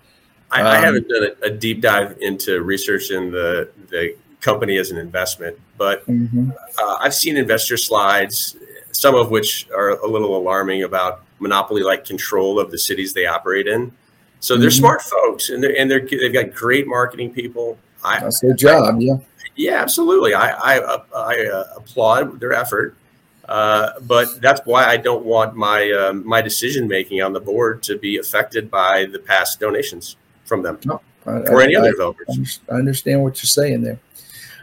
I, 0.52 0.62
um, 0.62 0.68
I 0.68 0.78
haven't 0.78 1.08
done 1.08 1.24
a, 1.24 1.48
a, 1.48 1.50
deep 1.52 1.82
dive 1.82 2.18
into 2.22 2.62
researching 2.62 3.32
the 3.32 3.70
the 3.90 4.16
company 4.42 4.78
as 4.78 4.92
an 4.92 4.98
investment, 4.98 5.60
but 5.78 6.06
mm-hmm. 6.08 6.52
uh, 6.52 6.98
I've 7.02 7.14
seen 7.14 7.36
investor 7.36 7.78
slides, 7.78 8.56
some 8.92 9.16
of 9.16 9.30
which 9.30 9.68
are 9.76 9.90
a 9.90 10.08
little 10.08 10.38
alarming 10.38 10.84
about 10.84 11.24
monopoly 11.40 11.84
like 11.84 12.06
control 12.06 12.60
of 12.60 12.72
the 12.72 12.78
cities 12.78 13.14
they 13.14 13.26
operate 13.26 13.68
in. 13.68 13.92
So 14.40 14.58
they're 14.58 14.70
mm-hmm. 14.70 14.80
smart 14.80 15.02
folks, 15.02 15.50
and 15.50 15.62
they're 15.62 15.78
and 15.78 15.90
they're 15.90 16.06
they've 16.06 16.34
got 16.34 16.54
great 16.54 16.88
marketing 16.88 17.34
people. 17.34 17.78
I, 18.04 18.20
That's 18.20 18.40
their 18.40 18.54
job, 18.54 18.96
I, 18.96 19.00
yeah. 19.00 19.18
Yeah, 19.56 19.82
absolutely. 19.82 20.34
I 20.34 20.52
I, 20.52 20.98
I 21.14 21.46
uh, 21.48 21.74
applaud 21.76 22.40
their 22.40 22.54
effort, 22.54 22.96
uh, 23.50 24.00
but 24.02 24.42
that's 24.42 24.62
why 24.66 24.86
I 24.86 24.96
don't 24.96 25.26
want 25.26 25.56
my 25.56 25.92
um, 25.92 26.26
my 26.26 26.42
decision 26.42 26.88
making 26.88 27.22
on 27.22 27.34
the 27.34 27.42
board 27.42 27.84
to 27.84 27.98
be 27.98 28.18
affected 28.18 28.72
by 28.72 29.06
the 29.06 29.20
past 29.20 29.60
donations 29.60 30.16
from 30.46 30.64
them 30.64 30.80
no, 30.86 31.02
I, 31.26 31.32
or 31.32 31.62
any 31.62 31.76
other 31.76 31.92
developers. 31.92 32.62
I 32.72 32.76
understand 32.76 33.22
what 33.22 33.38
you're 33.40 33.48
saying 33.48 33.82
there. 33.82 34.00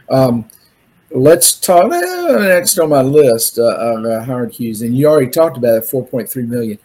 Um, 0.09 0.49
let's 1.11 1.59
talk 1.59 1.91
uh, 1.91 2.37
next 2.39 2.77
on 2.79 2.89
my 2.89 3.01
list 3.01 3.59
uh, 3.59 3.75
of 3.77 4.05
uh, 4.05 4.23
Howard 4.23 4.53
Hughes, 4.53 4.81
and 4.81 4.97
you 4.97 5.07
already 5.07 5.29
talked 5.29 5.57
about 5.57 5.75
it, 5.75 5.83
4.3 5.83 6.47
million. 6.47 6.79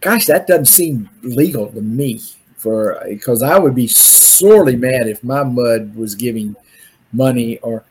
Gosh, 0.00 0.26
that 0.26 0.46
doesn't 0.46 0.66
seem 0.66 1.10
legal 1.22 1.70
to 1.72 1.80
me 1.80 2.20
for 2.56 3.02
because 3.08 3.42
I 3.42 3.58
would 3.58 3.74
be 3.74 3.86
sorely 3.86 4.76
mad 4.76 5.06
if 5.06 5.22
my 5.22 5.42
mud 5.42 5.94
was 5.94 6.14
giving 6.14 6.56
money 7.12 7.58
or 7.58 7.84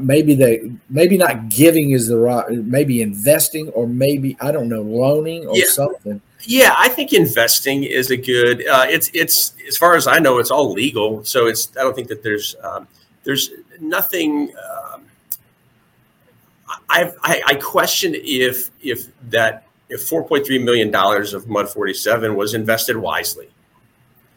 maybe 0.00 0.34
they 0.34 0.72
maybe 0.88 1.16
not 1.16 1.48
giving 1.48 1.90
is 1.90 2.08
the 2.08 2.16
right 2.16 2.50
maybe 2.50 3.02
investing 3.02 3.68
or 3.70 3.86
maybe 3.86 4.36
I 4.40 4.50
don't 4.50 4.68
know 4.68 4.82
loaning 4.82 5.46
or 5.46 5.56
yeah. 5.56 5.64
something. 5.68 6.20
Yeah, 6.42 6.74
I 6.76 6.88
think 6.88 7.12
investing 7.12 7.84
is 7.84 8.10
a 8.10 8.16
good. 8.16 8.66
Uh, 8.66 8.86
it's 8.88 9.10
it's 9.12 9.54
as 9.68 9.76
far 9.76 9.94
as 9.94 10.06
I 10.06 10.18
know, 10.18 10.38
it's 10.38 10.50
all 10.50 10.72
legal. 10.72 11.24
So 11.24 11.46
it's 11.46 11.76
I 11.76 11.82
don't 11.82 11.94
think 11.94 12.08
that 12.08 12.22
there's 12.22 12.56
um, 12.62 12.88
there's 13.24 13.50
nothing. 13.80 14.52
Um, 14.56 15.02
I, 16.88 17.12
I 17.22 17.42
I 17.46 17.54
question 17.54 18.14
if 18.16 18.70
if 18.82 19.06
that 19.30 19.64
if 19.88 20.00
4.3 20.00 20.62
million 20.64 20.90
dollars 20.90 21.34
of 21.34 21.48
Mud 21.48 21.68
47 21.68 22.36
was 22.36 22.54
invested 22.54 22.96
wisely. 22.96 23.48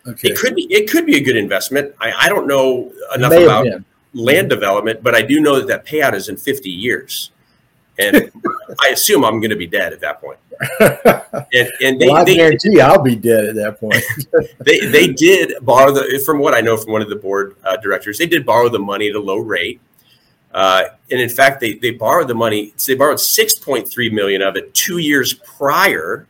Okay. 0.05 0.29
It 0.29 0.37
could 0.37 0.55
be 0.55 0.63
it 0.73 0.89
could 0.89 1.05
be 1.05 1.15
a 1.15 1.21
good 1.21 1.37
investment. 1.37 1.95
I, 1.99 2.11
I 2.11 2.29
don't 2.29 2.47
know 2.47 2.91
enough 3.15 3.31
about 3.31 3.67
land 4.13 4.49
development, 4.49 5.01
but 5.01 5.15
I 5.15 5.21
do 5.21 5.39
know 5.39 5.55
that 5.59 5.67
that 5.67 5.85
payout 5.85 6.13
is 6.13 6.29
in 6.29 6.37
50 6.37 6.69
years, 6.69 7.31
and 7.99 8.31
I 8.81 8.89
assume 8.89 9.23
I'm 9.23 9.39
going 9.39 9.51
to 9.51 9.55
be 9.55 9.67
dead 9.67 9.93
at 9.93 10.01
that 10.01 10.21
point. 10.21 10.39
And, 11.55 11.71
and 11.81 11.99
they, 11.99 12.07
well, 12.07 12.17
I 12.17 12.23
they, 12.23 12.35
guarantee 12.35 12.79
I'll 12.79 13.01
be 13.01 13.15
dead 13.15 13.45
at 13.45 13.55
that 13.55 13.79
point. 13.79 14.03
they 14.59 14.79
they 14.79 15.07
did 15.07 15.53
borrow 15.63 15.91
the 15.91 16.21
from 16.25 16.39
what 16.39 16.55
I 16.55 16.61
know 16.61 16.77
from 16.77 16.93
one 16.93 17.01
of 17.01 17.09
the 17.09 17.15
board 17.15 17.55
uh, 17.63 17.75
directors. 17.77 18.17
They 18.17 18.25
did 18.25 18.45
borrow 18.45 18.69
the 18.69 18.79
money 18.79 19.09
at 19.09 19.15
a 19.15 19.19
low 19.19 19.37
rate. 19.37 19.79
Uh, 20.53 20.85
and 21.11 21.19
in 21.19 21.29
fact, 21.29 21.59
they, 21.59 21.73
they 21.73 21.91
borrowed 21.91 22.27
the 22.27 22.35
money. 22.35 22.73
So 22.75 22.91
they 22.91 22.97
borrowed 22.97 23.17
6.3 23.17 24.11
million 24.11 24.41
of 24.41 24.55
it 24.55 24.73
two 24.73 24.99
years 24.99 25.33
prior 25.33 26.27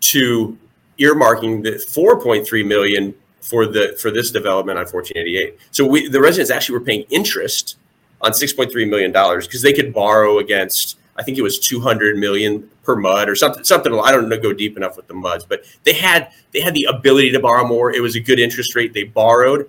to 0.00 0.58
earmarking 0.98 1.64
the 1.64 1.72
4.3 1.72 2.66
million 2.66 3.14
for 3.40 3.66
the 3.66 3.98
for 4.00 4.10
this 4.10 4.30
development 4.30 4.78
on 4.78 4.84
1488. 4.84 5.58
So 5.70 5.86
we 5.86 6.08
the 6.08 6.20
residents 6.20 6.50
actually 6.50 6.78
were 6.78 6.84
paying 6.84 7.04
interest 7.10 7.76
on 8.22 8.32
6.3 8.32 8.88
million 8.88 9.12
dollars 9.12 9.46
because 9.46 9.62
they 9.62 9.72
could 9.72 9.92
borrow 9.92 10.38
against 10.38 10.98
I 11.16 11.22
think 11.22 11.36
it 11.36 11.42
was 11.42 11.58
200 11.58 12.16
million 12.16 12.68
per 12.82 12.96
mud 12.96 13.28
or 13.28 13.36
something 13.36 13.62
something 13.64 13.92
I 13.92 14.10
don't 14.10 14.28
know 14.28 14.38
go 14.38 14.52
deep 14.52 14.76
enough 14.76 14.96
with 14.96 15.06
the 15.06 15.14
muds, 15.14 15.44
but 15.44 15.64
they 15.84 15.92
had 15.92 16.32
they 16.52 16.60
had 16.60 16.74
the 16.74 16.84
ability 16.84 17.30
to 17.32 17.40
borrow 17.40 17.66
more. 17.66 17.92
It 17.92 18.00
was 18.00 18.16
a 18.16 18.20
good 18.20 18.38
interest 18.38 18.74
rate. 18.74 18.94
They 18.94 19.04
borrowed, 19.04 19.68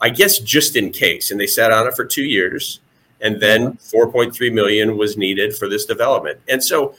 I 0.00 0.10
guess, 0.10 0.38
just 0.38 0.76
in 0.76 0.92
case, 0.92 1.30
and 1.30 1.40
they 1.40 1.46
sat 1.46 1.72
on 1.72 1.86
it 1.86 1.94
for 1.96 2.04
two 2.04 2.24
years, 2.24 2.80
and 3.20 3.40
then 3.40 3.72
4.3 3.74 4.52
million 4.52 4.96
was 4.96 5.16
needed 5.16 5.56
for 5.56 5.68
this 5.68 5.84
development. 5.84 6.38
And 6.48 6.62
so 6.62 6.94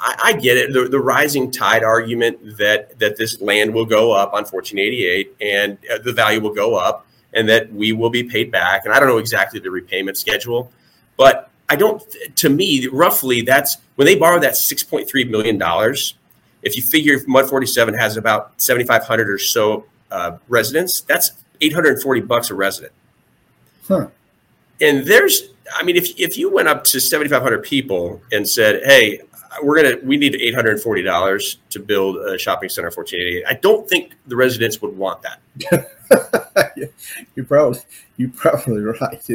I, 0.00 0.16
I 0.24 0.32
get 0.32 0.56
it. 0.56 0.72
The, 0.72 0.88
the, 0.88 1.00
rising 1.00 1.50
tide 1.50 1.84
argument 1.84 2.56
that 2.56 2.98
that 2.98 3.16
this 3.16 3.40
land 3.42 3.74
will 3.74 3.86
go 3.86 4.12
up 4.12 4.28
on 4.28 4.44
1488 4.44 5.36
and 5.40 5.78
uh, 5.92 5.98
the 5.98 6.12
value 6.12 6.40
will 6.40 6.54
go 6.54 6.76
up 6.76 7.06
and 7.34 7.48
that 7.48 7.72
we 7.72 7.92
will 7.92 8.10
be 8.10 8.22
paid 8.22 8.50
back. 8.50 8.84
And 8.84 8.94
I 8.94 8.98
don't 8.98 9.08
know 9.08 9.18
exactly 9.18 9.60
the 9.60 9.70
repayment 9.70 10.16
schedule, 10.16 10.70
but 11.16 11.50
I 11.68 11.76
don't. 11.76 12.02
To 12.36 12.50
me, 12.50 12.86
roughly, 12.88 13.42
that's 13.42 13.78
when 13.96 14.06
they 14.06 14.16
borrow 14.16 14.38
that 14.40 14.54
6.3 14.54 15.30
million 15.30 15.58
dollars. 15.58 16.14
If 16.62 16.76
you 16.76 16.82
figure 16.82 17.18
Mud 17.26 17.48
47 17.48 17.94
has 17.94 18.16
about 18.16 18.60
7,500 18.60 19.28
or 19.28 19.38
so 19.38 19.84
uh, 20.10 20.36
residents, 20.48 21.00
that's 21.00 21.32
840 21.60 22.20
bucks 22.20 22.50
a 22.50 22.54
resident. 22.54 22.92
Huh. 23.88 24.08
And 24.80 25.04
there's, 25.06 25.42
I 25.74 25.82
mean, 25.82 25.96
if 25.96 26.18
if 26.20 26.36
you 26.36 26.50
went 26.50 26.68
up 26.68 26.84
to 26.84 27.00
7,500 27.00 27.62
people 27.62 28.20
and 28.30 28.48
said, 28.48 28.82
"Hey, 28.84 29.22
we're 29.62 29.82
gonna 29.82 29.96
we 30.04 30.16
need 30.16 30.36
eight 30.36 30.54
hundred 30.54 30.72
and 30.72 30.80
forty 30.80 31.02
dollars 31.02 31.58
to 31.70 31.80
build 31.80 32.16
a 32.16 32.38
shopping 32.38 32.68
center 32.68 32.90
for 32.90 32.96
fourteen 32.96 33.20
eighty 33.20 33.38
eight. 33.38 33.44
I 33.48 33.54
don't 33.54 33.88
think 33.88 34.14
the 34.26 34.36
residents 34.36 34.80
would 34.80 34.96
want 34.96 35.22
that. 35.22 35.90
you're 37.34 37.46
probably 37.46 37.80
you're 38.16 38.30
probably 38.30 38.82
right. 38.82 39.30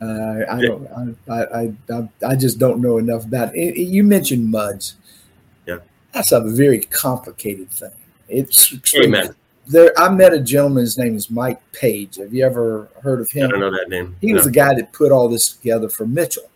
Uh, 0.00 0.44
I 0.50 0.60
don't. 0.60 1.16
I, 1.28 1.32
I, 1.32 1.72
I 1.90 2.08
I 2.26 2.36
just 2.36 2.58
don't 2.58 2.80
know 2.80 2.98
enough 2.98 3.24
about 3.24 3.54
it. 3.54 3.76
You 3.76 4.04
mentioned 4.04 4.50
muds. 4.50 4.96
Yeah, 5.66 5.78
that's 6.12 6.32
a 6.32 6.40
very 6.40 6.80
complicated 6.80 7.70
thing. 7.70 7.90
It's 8.28 8.74
amen. 8.96 9.34
There, 9.68 9.92
I 9.98 10.08
met 10.10 10.32
a 10.32 10.40
gentleman. 10.40 10.82
His 10.82 10.96
name 10.96 11.16
is 11.16 11.28
Mike 11.28 11.60
Page. 11.72 12.16
Have 12.16 12.32
you 12.32 12.44
ever 12.44 12.88
heard 13.02 13.20
of 13.20 13.28
him? 13.30 13.46
I 13.46 13.50
don't 13.50 13.60
know 13.60 13.70
that 13.70 13.88
name. 13.88 14.16
He 14.20 14.28
no. 14.28 14.34
was 14.34 14.44
the 14.44 14.52
guy 14.52 14.74
that 14.74 14.92
put 14.92 15.10
all 15.10 15.28
this 15.28 15.48
together 15.48 15.88
for 15.88 16.06
Mitchell. 16.06 16.48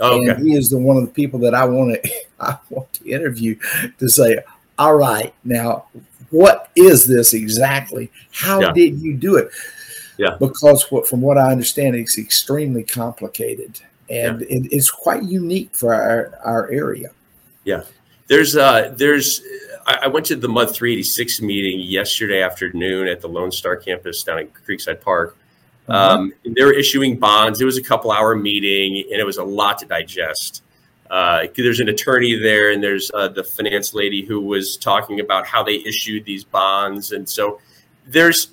Oh, 0.00 0.18
okay. 0.18 0.30
And 0.30 0.46
he 0.46 0.54
is 0.54 0.68
the 0.68 0.78
one 0.78 0.96
of 0.96 1.04
the 1.04 1.10
people 1.10 1.38
that 1.40 1.54
I 1.54 1.64
want 1.64 2.02
to 2.02 2.10
I 2.40 2.58
want 2.70 2.92
to 2.94 3.08
interview 3.08 3.56
to 3.98 4.08
say, 4.08 4.36
all 4.78 4.96
right, 4.96 5.34
now 5.44 5.86
what 6.32 6.70
is 6.74 7.06
this 7.06 7.34
exactly? 7.34 8.10
How 8.32 8.60
yeah. 8.60 8.72
did 8.72 9.00
you 9.00 9.14
do 9.14 9.36
it? 9.36 9.50
Yeah. 10.18 10.36
Because 10.40 10.90
what, 10.90 11.06
from 11.06 11.20
what 11.20 11.38
I 11.38 11.52
understand, 11.52 11.94
it's 11.94 12.18
extremely 12.18 12.82
complicated 12.82 13.80
and 14.10 14.40
yeah. 14.40 14.46
it, 14.48 14.72
it's 14.72 14.90
quite 14.90 15.22
unique 15.22 15.74
for 15.74 15.94
our, 15.94 16.38
our 16.44 16.70
area. 16.70 17.10
Yeah. 17.64 17.82
There's 18.28 18.56
uh 18.56 18.94
there's 18.96 19.42
I 19.84 20.06
went 20.06 20.26
to 20.26 20.36
the 20.36 20.48
Mud 20.48 20.72
386 20.74 21.40
meeting 21.42 21.80
yesterday 21.80 22.40
afternoon 22.40 23.08
at 23.08 23.20
the 23.20 23.28
Lone 23.28 23.50
Star 23.50 23.76
campus 23.76 24.22
down 24.22 24.38
at 24.38 24.52
Creekside 24.52 25.00
Park. 25.00 25.36
Mm-hmm. 25.88 25.92
Um, 25.92 26.32
they 26.44 26.64
were 26.64 26.72
issuing 26.72 27.18
bonds. 27.18 27.60
It 27.60 27.64
was 27.64 27.78
a 27.78 27.82
couple 27.82 28.12
hour 28.12 28.36
meeting, 28.36 29.04
and 29.10 29.20
it 29.20 29.26
was 29.26 29.38
a 29.38 29.44
lot 29.44 29.78
to 29.78 29.86
digest. 29.86 30.62
Uh, 31.10 31.46
there's 31.56 31.80
an 31.80 31.88
attorney 31.88 32.34
there, 32.34 32.70
and 32.70 32.82
there's 32.82 33.10
uh, 33.14 33.28
the 33.28 33.44
finance 33.44 33.92
lady 33.92 34.24
who 34.24 34.40
was 34.40 34.76
talking 34.76 35.20
about 35.20 35.46
how 35.46 35.62
they 35.62 35.76
issued 35.76 36.24
these 36.24 36.44
bonds, 36.44 37.12
and 37.12 37.28
so 37.28 37.60
there's. 38.06 38.50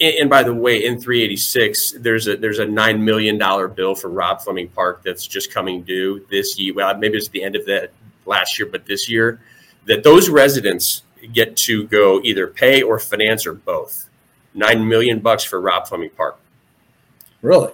And 0.00 0.30
by 0.30 0.42
the 0.42 0.54
way, 0.54 0.82
in 0.82 0.98
386, 0.98 1.96
there's 1.98 2.26
a 2.26 2.36
there's 2.38 2.58
a 2.58 2.64
nine 2.64 3.04
million 3.04 3.36
dollar 3.36 3.68
bill 3.68 3.94
for 3.94 4.08
Rob 4.08 4.40
Fleming 4.40 4.68
Park 4.68 5.02
that's 5.04 5.26
just 5.26 5.52
coming 5.52 5.82
due 5.82 6.24
this 6.30 6.58
year. 6.58 6.72
Well, 6.72 6.96
maybe 6.96 7.18
it's 7.18 7.28
the 7.28 7.42
end 7.42 7.54
of 7.54 7.66
that 7.66 7.92
last 8.24 8.58
year, 8.58 8.66
but 8.66 8.86
this 8.86 9.10
year, 9.10 9.40
that 9.84 10.02
those 10.02 10.30
residents 10.30 11.02
get 11.32 11.56
to 11.56 11.86
go 11.88 12.20
either 12.22 12.46
pay 12.46 12.82
or 12.82 12.98
finance 12.98 13.46
or 13.46 13.52
both 13.54 14.08
nine 14.54 14.86
million 14.88 15.20
bucks 15.20 15.44
for 15.44 15.60
Rob 15.60 15.86
Fleming 15.86 16.10
Park. 16.10 16.38
Really? 17.42 17.72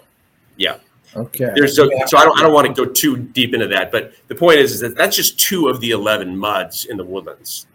Yeah. 0.57 0.79
Okay. 1.17 1.51
There's 1.55 1.75
so, 1.75 1.91
yeah. 1.91 2.05
so 2.07 2.19
I 2.19 2.25
don't 2.25 2.39
I 2.39 2.43
don't 2.43 2.53
want 2.53 2.69
to 2.69 2.73
go 2.73 2.91
too 2.91 3.17
deep 3.17 3.53
into 3.55 3.67
that, 3.69 3.91
but 3.91 4.13
the 4.29 4.35
point 4.35 4.59
is, 4.61 4.73
is 4.73 4.81
that 4.81 4.97
that's 4.97 5.17
just 5.17 5.39
two 5.39 5.69
of 5.69 5.81
the 5.81 5.91
eleven 5.91 6.37
muds 6.37 6.85
in 6.85 6.97
the 6.97 7.05
woodlands. 7.05 7.67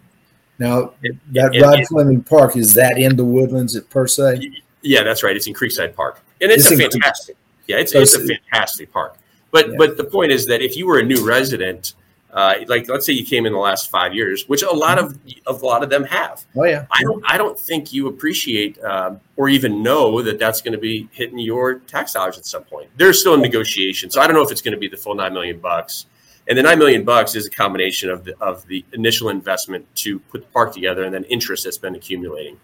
Now 0.58 0.94
that 1.02 1.54
it, 1.54 1.62
Rob 1.62 1.80
it, 1.80 1.88
Fleming 1.88 2.24
Park 2.24 2.56
is 2.56 2.74
that 2.76 2.98
in 2.98 3.18
the 3.18 3.26
woodlands 3.26 3.80
per 3.90 4.08
se? 4.08 4.52
Yeah, 4.82 5.04
that's 5.04 5.22
right. 5.22 5.36
It's 5.36 5.48
in 5.48 5.54
Creekside 5.54 5.96
Park, 5.96 6.22
and 6.42 6.50
it's, 6.52 6.72
it's 6.72 6.80
a 6.80 6.90
fantastic. 6.90 7.36
Yeah, 7.68 7.78
it's, 7.78 7.94
it's 7.94 8.16
a 8.16 8.26
fantastic 8.26 8.92
park. 8.92 9.18
But 9.52 9.70
yeah. 9.70 9.76
but 9.78 9.98
the 9.98 10.04
point 10.06 10.32
is 10.32 10.46
that 10.46 10.62
if 10.62 10.78
you 10.78 10.86
were 10.88 11.00
a 11.00 11.04
new 11.04 11.26
resident 11.26 11.96
uh, 12.36 12.56
like 12.68 12.90
let's 12.90 13.06
say 13.06 13.14
you 13.14 13.26
came 13.26 13.46
in 13.46 13.54
the 13.54 13.60
last 13.60 13.90
five 13.90 14.14
years, 14.14 14.44
which 14.50 14.62
a 14.62 14.70
lot 14.70 15.00
of, 15.00 15.18
of 15.48 15.62
a 15.62 15.66
lot 15.66 15.84
of 15.84 15.90
them 15.90 16.04
have. 16.04 16.46
Oh 16.58 16.66
yeah. 16.66 16.86
I 16.92 17.02
don't 17.02 17.24
I 17.26 17.38
don't 17.38 17.58
think 17.58 17.94
you 17.94 18.08
appreciate 18.08 18.78
um, 18.84 19.22
or 19.38 19.48
even 19.48 19.82
know 19.82 20.22
that 20.22 20.38
that's 20.38 20.62
going 20.62 20.74
to 20.74 20.78
be 20.78 21.08
hitting 21.14 21.40
your 21.40 21.76
tax 21.80 22.12
dollars 22.12 22.38
at 22.38 22.46
some 22.46 22.66
point. 22.66 22.90
There's 22.98 23.22
still 23.22 23.36
a 23.36 23.38
negotiation, 23.38 24.12
so 24.12 24.20
I 24.20 24.28
don't 24.28 24.36
know 24.36 24.42
if 24.42 24.52
it's 24.52 24.62
going 24.62 24.74
to 24.74 24.78
be 24.78 24.90
the 24.90 24.98
full 24.98 25.16
nine 25.16 25.34
million 25.34 25.60
bucks. 25.60 26.08
And 26.48 26.58
the 26.58 26.62
nine 26.62 26.78
million 26.78 27.06
bucks 27.06 27.36
is 27.36 27.48
a 27.48 27.50
combination 27.50 28.10
of 28.10 28.26
the 28.26 28.38
of 28.42 28.68
the 28.68 28.84
initial 28.92 29.30
investment 29.30 29.86
to 29.96 30.20
put 30.20 30.42
the 30.42 30.48
park 30.50 30.74
together 30.74 31.06
and 31.06 31.14
then 31.14 31.24
interest 31.24 31.64
that's 31.64 31.78
been 31.78 31.96
accumulating. 31.96 32.60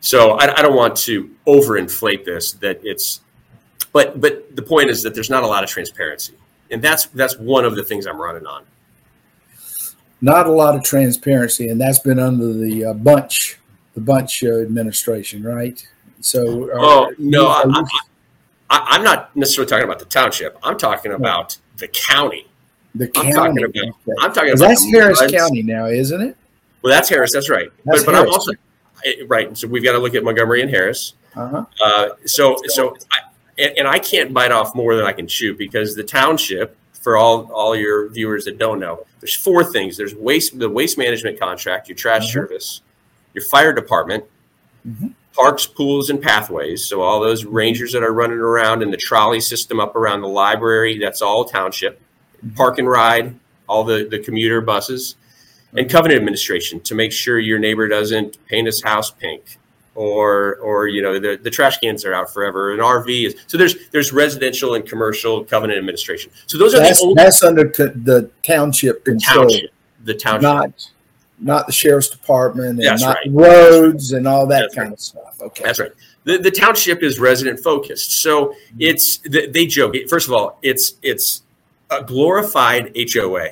So 0.00 0.32
I, 0.32 0.58
I 0.58 0.62
don't 0.62 0.74
want 0.74 0.96
to 0.98 1.30
overinflate 1.46 2.24
this. 2.24 2.52
That 2.52 2.80
it's, 2.82 3.20
but 3.92 4.22
but 4.22 4.56
the 4.56 4.62
point 4.62 4.88
is 4.88 5.02
that 5.02 5.14
there's 5.14 5.30
not 5.30 5.42
a 5.42 5.46
lot 5.46 5.64
of 5.64 5.68
transparency, 5.68 6.32
and 6.70 6.80
that's 6.80 7.04
that's 7.08 7.36
one 7.36 7.66
of 7.66 7.76
the 7.76 7.84
things 7.84 8.06
I'm 8.06 8.18
running 8.18 8.46
on 8.46 8.64
not 10.20 10.46
a 10.46 10.52
lot 10.52 10.74
of 10.74 10.82
transparency, 10.82 11.68
and 11.68 11.80
that's 11.80 11.98
been 11.98 12.18
under 12.18 12.52
the 12.52 12.86
uh, 12.86 12.92
bunch, 12.94 13.58
the 13.94 14.00
bunch 14.00 14.42
uh, 14.42 14.60
administration, 14.60 15.42
right? 15.42 15.86
So, 16.20 16.70
uh, 16.70 16.74
oh 16.76 17.14
no, 17.18 17.48
I, 17.48 18.96
am 18.96 19.04
not 19.04 19.34
necessarily 19.36 19.68
talking 19.68 19.84
about 19.84 19.98
the 19.98 20.06
township. 20.06 20.58
I'm 20.62 20.78
talking 20.78 21.12
about 21.12 21.58
the 21.76 21.88
county. 21.88 22.46
The 22.94 23.08
county. 23.08 23.28
I'm 23.28 23.54
talking 23.54 23.64
about. 23.64 23.94
I'm 24.22 24.32
talking 24.32 24.52
about 24.52 24.68
that's 24.68 24.90
Harris 24.90 25.22
County 25.30 25.62
now, 25.62 25.86
isn't 25.86 26.20
it? 26.20 26.36
Well, 26.82 26.92
that's 26.92 27.08
Harris. 27.08 27.32
That's 27.32 27.50
right. 27.50 27.70
That's 27.84 28.04
but, 28.04 28.12
but 28.12 28.14
I'm 28.14 28.28
also 28.28 28.52
right. 29.26 29.56
So 29.56 29.68
we've 29.68 29.84
got 29.84 29.92
to 29.92 29.98
look 29.98 30.14
at 30.14 30.24
Montgomery 30.24 30.62
and 30.62 30.70
Harris. 30.70 31.14
Uh-huh. 31.34 31.64
Uh, 31.84 32.08
so 32.24 32.56
so, 32.66 32.96
I, 33.12 33.18
and, 33.58 33.78
and 33.78 33.88
I 33.88 33.98
can't 33.98 34.32
bite 34.32 34.52
off 34.52 34.74
more 34.74 34.96
than 34.96 35.04
I 35.04 35.12
can 35.12 35.26
chew 35.26 35.54
because 35.54 35.94
the 35.94 36.02
township 36.02 36.76
for 37.06 37.16
all 37.16 37.48
all 37.52 37.76
your 37.76 38.08
viewers 38.08 38.46
that 38.46 38.58
don't 38.58 38.80
know, 38.80 39.06
there's 39.20 39.32
four 39.32 39.62
things. 39.62 39.96
There's 39.96 40.12
waste 40.12 40.58
the 40.58 40.68
waste 40.68 40.98
management 40.98 41.38
contract, 41.38 41.88
your 41.88 41.94
trash 41.94 42.24
mm-hmm. 42.24 42.32
service, 42.32 42.80
your 43.32 43.44
fire 43.44 43.72
department, 43.72 44.24
mm-hmm. 44.84 45.10
parks, 45.32 45.68
pools, 45.68 46.10
and 46.10 46.20
pathways. 46.20 46.84
So 46.84 47.02
all 47.02 47.20
those 47.20 47.44
rangers 47.44 47.92
that 47.92 48.02
are 48.02 48.12
running 48.12 48.38
around 48.38 48.82
in 48.82 48.90
the 48.90 48.96
trolley 48.96 49.38
system 49.38 49.78
up 49.78 49.94
around 49.94 50.22
the 50.22 50.28
library, 50.28 50.98
that's 50.98 51.22
all 51.22 51.44
township. 51.44 52.00
Mm-hmm. 52.38 52.56
Park 52.56 52.80
and 52.80 52.88
ride, 52.88 53.38
all 53.68 53.84
the 53.84 54.08
the 54.10 54.18
commuter 54.18 54.60
buses, 54.60 55.14
and 55.76 55.88
covenant 55.88 56.18
administration 56.18 56.80
to 56.80 56.96
make 56.96 57.12
sure 57.12 57.38
your 57.38 57.60
neighbor 57.60 57.86
doesn't 57.86 58.44
paint 58.48 58.66
his 58.66 58.82
house 58.82 59.12
pink 59.12 59.58
or 59.96 60.56
or 60.56 60.88
you 60.88 61.02
know 61.02 61.18
the, 61.18 61.38
the 61.42 61.50
trash 61.50 61.78
cans 61.78 62.04
are 62.04 62.14
out 62.14 62.32
forever 62.32 62.72
an 62.72 62.80
rv 62.80 63.26
is 63.26 63.34
so 63.46 63.56
there's 63.56 63.88
there's 63.88 64.12
residential 64.12 64.74
and 64.74 64.86
commercial 64.86 65.44
covenant 65.44 65.78
administration 65.78 66.30
so 66.46 66.58
those 66.58 66.74
are 66.74 66.80
that's, 66.80 67.00
the 67.00 67.14
that's 67.16 67.42
under 67.42 67.64
the 67.64 68.30
township 68.42 69.04
the 69.04 69.12
control 69.12 69.48
township, 69.48 69.70
the 70.04 70.14
township 70.14 70.42
not 70.42 70.90
not 71.38 71.66
the 71.66 71.72
sheriff's 71.72 72.08
department 72.08 72.78
and 72.78 72.82
That's 72.82 73.02
not 73.02 73.16
right. 73.16 73.30
roads 73.30 74.12
and 74.12 74.26
all 74.26 74.46
that 74.46 74.62
That's 74.62 74.74
kind 74.74 74.88
right. 74.88 74.94
of 74.94 75.00
stuff. 75.00 75.40
Okay. 75.40 75.64
That's 75.64 75.78
right. 75.78 75.92
The, 76.24 76.38
the 76.38 76.50
township 76.50 77.02
is 77.02 77.20
resident 77.20 77.60
focused, 77.60 78.20
so 78.20 78.46
mm-hmm. 78.46 78.76
it's 78.80 79.18
they 79.18 79.46
they 79.46 79.66
joke. 79.66 79.94
First 80.08 80.26
of 80.26 80.34
all, 80.34 80.58
it's 80.62 80.94
it's 81.02 81.42
a 81.90 82.02
glorified 82.02 82.96
HOA. 82.96 83.50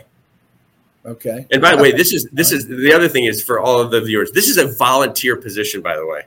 Okay. 1.07 1.47
And 1.53 1.63
by 1.63 1.77
the 1.77 1.83
way, 1.83 1.93
this 1.97 2.13
is 2.13 2.29
this 2.33 2.51
is 2.51 2.67
the 2.67 2.93
other 2.93 3.09
thing 3.09 3.27
is 3.27 3.43
for 3.43 3.61
all 3.61 3.81
of 3.81 3.91
the 3.91 4.01
viewers. 4.01 4.33
This 4.33 4.49
is 4.49 4.57
a 4.57 4.67
volunteer 4.77 5.37
position, 5.37 5.83
by 5.83 5.95
the 5.95 6.07
way. 6.07 6.23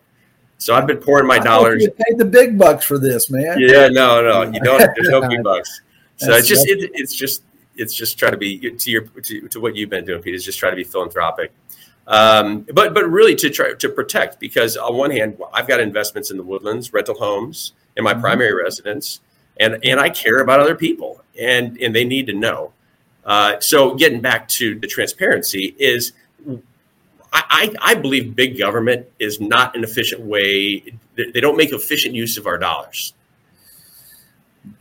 So 0.58 0.74
I've 0.74 0.88
been 0.88 0.98
pouring 0.98 1.28
my 1.28 1.40
dollars. 1.40 1.84
You 1.84 1.92
paid 1.92 2.18
the 2.18 2.26
big 2.26 2.58
bucks 2.58 2.84
for 2.86 2.98
this, 2.98 3.30
man. 3.30 3.60
Yeah, 3.60 3.88
no, 3.90 4.22
no, 4.24 4.52
you 4.52 4.60
don't. 4.62 4.80
There's 4.80 5.10
no 5.10 5.28
big 5.28 5.44
bucks. 5.44 5.82
So 6.18 6.28
That's- 6.28 6.40
it's 6.42 6.50
just 6.50 6.68
it, 6.68 6.92
it's 6.96 7.16
just 7.16 7.44
it's 7.76 7.94
just 7.94 8.18
try 8.18 8.32
to 8.32 8.38
be 8.38 8.58
to 8.72 8.92
your 8.92 9.02
to, 9.02 9.48
to 9.50 9.60
what 9.60 9.76
you've 9.76 9.90
been 9.92 10.04
doing, 10.06 10.22
Pete. 10.22 10.34
Is 10.34 10.44
just 10.44 10.58
try 10.58 10.70
to 10.72 10.76
be 10.76 10.84
philanthropic, 10.84 11.52
um, 12.08 12.66
but 12.74 12.94
but 12.96 13.08
really 13.10 13.36
to 13.36 13.50
try 13.52 13.74
to 13.74 13.90
protect 13.90 14.40
because 14.40 14.78
on 14.78 14.96
one 14.98 15.12
hand 15.12 15.38
I've 15.54 15.68
got 15.68 15.80
investments 15.80 16.32
in 16.32 16.38
the 16.38 16.44
woodlands, 16.44 16.92
rental 16.92 17.16
homes, 17.16 17.74
in 17.96 18.04
my 18.04 18.16
Mhm. 18.16 18.22
primary 18.22 18.54
residence, 18.64 19.20
and 19.60 19.78
and 19.84 20.00
I 20.00 20.10
care 20.10 20.40
about 20.42 20.60
other 20.60 20.74
people, 20.76 21.24
and 21.40 21.78
and 21.80 21.96
they 21.96 22.04
need 22.04 22.26
to 22.28 22.34
know. 22.34 22.74
Uh, 23.24 23.60
so 23.60 23.94
getting 23.94 24.22
back 24.22 24.48
to 24.48 24.74
the 24.80 24.88
transparency 24.88 25.76
is. 25.78 26.14
I, 27.34 27.74
I 27.82 27.96
believe 27.96 28.36
big 28.36 28.58
government 28.58 29.06
is 29.20 29.40
not 29.42 29.76
an 29.76 29.84
efficient 29.84 30.22
way. 30.22 30.80
They 31.16 31.32
they 31.32 31.42
don't 31.42 31.58
make 31.58 31.72
efficient 31.74 32.16
use 32.16 32.38
of 32.38 32.46
our 32.48 32.58
dollars. 32.58 33.14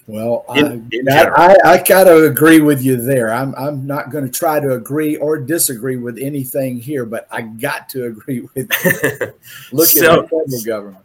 Well, 0.09 0.45
In- 0.55 0.67
I, 0.67 0.97
in 0.97 1.05
that- 1.07 1.37
I, 1.39 1.57
I 1.65 1.83
gotta 1.83 2.25
agree 2.27 2.61
with 2.61 2.83
you 2.83 2.97
there. 2.97 3.33
I'm 3.33 3.55
I'm 3.57 3.87
not 3.87 4.11
going 4.11 4.25
to 4.25 4.31
try 4.31 4.61
to 4.61 4.73
agree 4.75 5.17
or 5.17 5.37
disagree 5.39 5.97
with 5.97 6.19
anything 6.19 6.79
here, 6.79 7.05
but 7.05 7.27
I 7.31 7.43
got 7.43 7.89
to 7.91 8.05
agree 8.05 8.41
with 8.55 8.71
you. 8.85 9.33
Look 9.73 9.89
So- 9.89 10.23
at 10.25 10.31
the 10.31 10.45
federal 10.45 10.63
government, 10.65 11.05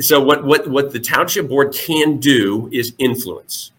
so 0.00 0.22
what 0.22 0.44
what 0.44 0.66
what 0.68 0.92
the 0.92 1.00
township 1.00 1.48
board 1.48 1.72
can 1.74 2.18
do 2.18 2.68
is 2.72 2.94
influence. 2.98 3.72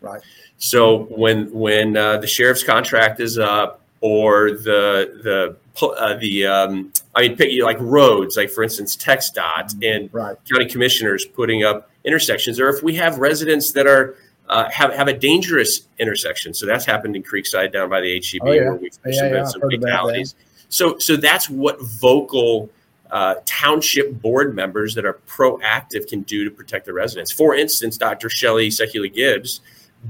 right? 0.00 0.22
So 0.56 1.04
when 1.10 1.52
when 1.52 1.96
uh, 1.96 2.16
the 2.18 2.26
sheriff's 2.26 2.62
contract 2.62 3.20
is 3.20 3.38
up, 3.38 3.80
or 4.04 4.50
the 4.50 5.18
the 5.24 5.56
uh, 5.86 6.14
the 6.18 6.46
um, 6.46 6.92
I 7.14 7.22
mean, 7.22 7.36
pick 7.38 7.50
like 7.62 7.78
roads, 7.80 8.36
like 8.36 8.50
for 8.50 8.62
instance, 8.62 8.98
TxDOT 8.98 9.82
and 9.82 10.12
Right. 10.12 10.36
county 10.50 10.66
commissioners 10.66 11.24
putting 11.24 11.64
up 11.64 11.88
intersections, 12.04 12.60
or 12.60 12.68
if 12.68 12.82
we 12.82 12.94
have 12.96 13.18
residents 13.18 13.72
that 13.72 13.86
are 13.86 14.16
uh, 14.50 14.68
have 14.70 14.92
have 14.92 15.08
a 15.08 15.16
dangerous 15.16 15.88
intersection. 15.98 16.52
So 16.52 16.66
that's 16.66 16.84
happened 16.84 17.16
in 17.16 17.22
Creekside 17.22 17.72
down 17.72 17.88
by 17.88 18.02
the 18.02 18.20
HEB, 18.20 18.42
Oh, 18.44 18.52
yeah. 18.52 18.60
where 18.64 18.74
we've 18.74 18.92
Yeah, 19.06 19.12
some, 19.12 19.32
yeah, 19.32 19.44
some 19.46 19.60
heard 19.62 19.72
about 19.72 19.80
that. 19.86 19.90
fatalities. 19.92 20.34
So 20.68 20.98
so 20.98 21.16
that's 21.16 21.48
what 21.48 21.80
vocal 21.80 22.68
uh, 23.10 23.36
township 23.46 24.20
board 24.20 24.54
members 24.54 24.94
that 24.96 25.06
are 25.06 25.18
proactive 25.26 26.06
can 26.08 26.22
do 26.22 26.44
to 26.44 26.50
protect 26.50 26.84
the 26.84 26.92
residents. 26.92 27.30
For 27.32 27.54
instance, 27.54 27.96
Dr. 27.96 28.28
Shelley 28.28 28.68
Sekula 28.68 29.10
Gibbs 29.14 29.60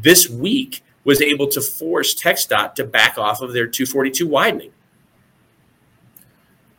this 0.03 0.29
week 0.29 0.83
was 1.05 1.21
able 1.21 1.47
to 1.49 1.61
force 1.61 2.15
TxDOT 2.15 2.75
to 2.77 2.85
back 2.85 3.19
off 3.19 3.41
of 3.43 3.53
their 3.53 3.67
242 3.67 4.27
widening. 4.27 4.71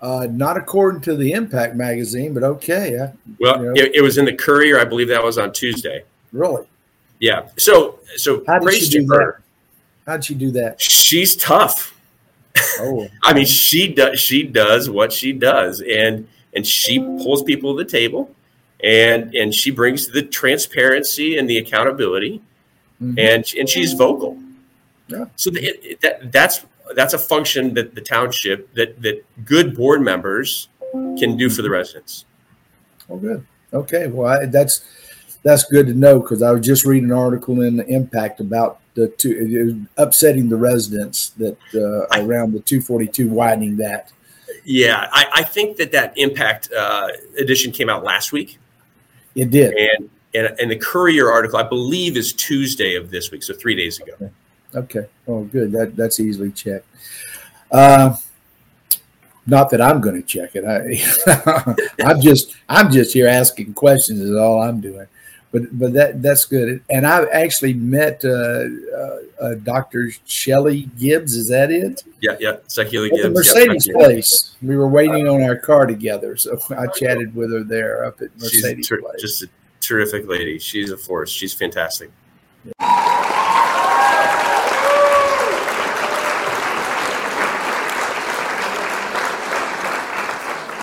Uh, 0.01 0.27
not 0.29 0.57
according 0.57 1.01
to 1.01 1.15
the 1.15 1.31
Impact 1.31 1.75
magazine, 1.75 2.33
but 2.33 2.43
okay. 2.43 2.99
I, 2.99 3.13
Well, 3.39 3.63
Yeah. 3.75 3.83
it, 3.83 3.95
it 3.95 4.01
was 4.01 4.17
in 4.17 4.25
the 4.25 4.33
Courier, 4.33 4.79
I 4.79 4.83
believe 4.85 5.07
that 5.07 5.23
was 5.23 5.37
on 5.37 5.51
Tuesday. 5.53 6.03
really, 6.31 6.65
Yeah. 7.19 7.47
So 7.57 7.99
so 8.17 8.43
How 8.45 8.59
did 8.59 8.73
she 8.73 8.89
do 8.99 9.07
her. 9.13 9.41
how'd 10.05 10.23
she 10.25 10.35
do 10.35 10.51
that? 10.51 10.81
She's 10.81 11.35
tough. 11.35 11.93
Oh, 12.79 13.07
I 13.23 13.33
mean, 13.33 13.45
she 13.45 13.93
does 13.93 14.19
she 14.19 14.43
does 14.43 14.89
what 14.89 15.11
she 15.13 15.31
does, 15.31 15.81
and 15.81 16.27
and 16.53 16.65
she 16.67 16.99
pulls 16.99 17.41
people 17.43 17.75
to 17.75 17.83
the 17.83 17.89
table, 17.89 18.33
and 18.83 19.33
and 19.33 19.53
she 19.55 19.71
brings 19.71 20.07
the 20.07 20.21
transparency 20.21 21.37
and 21.37 21.49
the 21.49 21.57
accountability, 21.57 22.41
mhm. 23.01 23.17
and 23.19 23.45
and 23.57 23.69
she's 23.69 23.93
vocal. 23.93 24.37
Yeah. 25.07 25.25
So 25.35 25.49
the, 25.51 25.63
it, 25.63 25.79
it- 25.83 26.01
that 26.01 26.31
that's 26.31 26.65
that's 26.95 27.13
a 27.13 27.17
function 27.19 27.73
that 27.75 27.95
the 27.95 28.01
township 28.01 28.73
that 28.75 29.01
that 29.01 29.23
good 29.45 29.75
board 29.75 30.01
members 30.01 30.67
can 30.91 31.35
do 31.37 31.49
for 31.49 31.61
the 31.61 31.69
residents. 31.69 32.25
Oh, 33.09 33.17
good. 33.17 33.45
Okay. 33.73 34.07
Well, 34.07 34.27
I, 34.41 34.45
that's 34.45 34.83
that's 35.43 35.63
good 35.63 35.87
to 35.87 35.93
know 35.93 36.19
because 36.19 36.41
I 36.41 36.51
was 36.51 36.65
just 36.65 36.85
reading 36.85 37.11
an 37.11 37.17
article 37.17 37.61
in 37.61 37.75
the 37.77 37.85
Impact 37.87 38.39
about 38.39 38.79
the 38.95 39.09
two 39.09 39.85
upsetting 39.97 40.47
the 40.49 40.55
residents 40.55 41.29
that 41.31 41.57
uh, 41.75 42.07
I- 42.15 42.21
around 42.21 42.53
the 42.53 42.59
242 42.61 43.27
widening 43.27 43.77
that. 43.77 44.11
Yeah, 44.63 45.09
I, 45.11 45.25
I 45.35 45.43
think 45.43 45.77
that 45.77 45.91
that 45.91 46.17
impact 46.17 46.71
uh, 46.71 47.09
edition 47.37 47.71
came 47.71 47.89
out 47.89 48.03
last 48.03 48.31
week, 48.31 48.57
It 49.35 49.51
did. 49.51 49.73
and 49.75 50.09
and 50.35 50.59
and 50.59 50.69
the 50.69 50.77
Courier 50.77 51.31
article 51.31 51.57
I 51.57 51.63
believe 51.63 52.17
is 52.17 52.33
Tuesday 52.33 52.95
of 52.95 53.09
this 53.09 53.31
week, 53.31 53.43
so 53.43 53.53
three 53.53 53.75
days 53.75 53.99
ago. 53.99 54.31
Okay. 54.73 55.05
Oh, 55.27 55.43
good. 55.43 55.71
That 55.71 55.95
that's 55.95 56.19
easily 56.19 56.51
checked. 56.51 56.85
Uh, 57.71 58.15
not 59.47 59.69
that 59.69 59.81
I'm 59.81 60.01
going 60.01 60.15
to 60.15 60.27
check 60.27 60.55
it. 60.55 60.65
I, 60.65 61.73
I'm 62.05 62.21
just 62.21 62.55
I'm 62.67 62.91
just 62.91 63.13
here 63.13 63.27
asking 63.27 63.73
questions. 63.73 64.19
Is 64.19 64.35
all 64.35 64.61
I'm 64.61 64.81
doing. 64.81 65.07
But 65.51 65.79
but 65.79 65.93
that 65.93 66.21
that's 66.21 66.45
good. 66.45 66.83
And 66.89 67.07
I've 67.07 67.29
actually 67.31 67.73
met 67.73 68.25
uh, 68.25 68.65
uh, 68.97 69.17
uh, 69.39 69.55
Dr. 69.63 70.11
Shelley 70.25 70.89
Gibbs. 70.99 71.35
Is 71.35 71.47
that 71.47 71.71
it? 71.71 72.03
Yeah, 72.21 72.35
yeah, 72.39 72.57
Sekula 72.67 73.05
At 73.05 73.11
the 73.11 73.21
Gibbs. 73.23 73.35
Mercedes 73.35 73.87
yep, 73.87 73.95
place. 73.95 74.55
We 74.61 74.75
were 74.75 74.87
waiting 74.87 75.29
on 75.29 75.43
our 75.43 75.55
car 75.55 75.85
together, 75.85 76.35
so 76.35 76.59
I 76.77 76.87
chatted 76.87 77.33
with 77.35 77.53
her 77.53 77.63
there 77.63 78.03
up 78.03 78.21
at 78.21 78.31
She's 78.33 78.63
Mercedes 78.63 78.89
ter- 78.89 79.01
place. 79.01 79.21
just 79.21 79.43
a 79.43 79.49
terrific 79.85 80.27
lady. 80.27 80.59
She's 80.59 80.91
a 80.91 80.97
force. 80.97 81.29
She's 81.29 81.53
fantastic. 81.53 82.11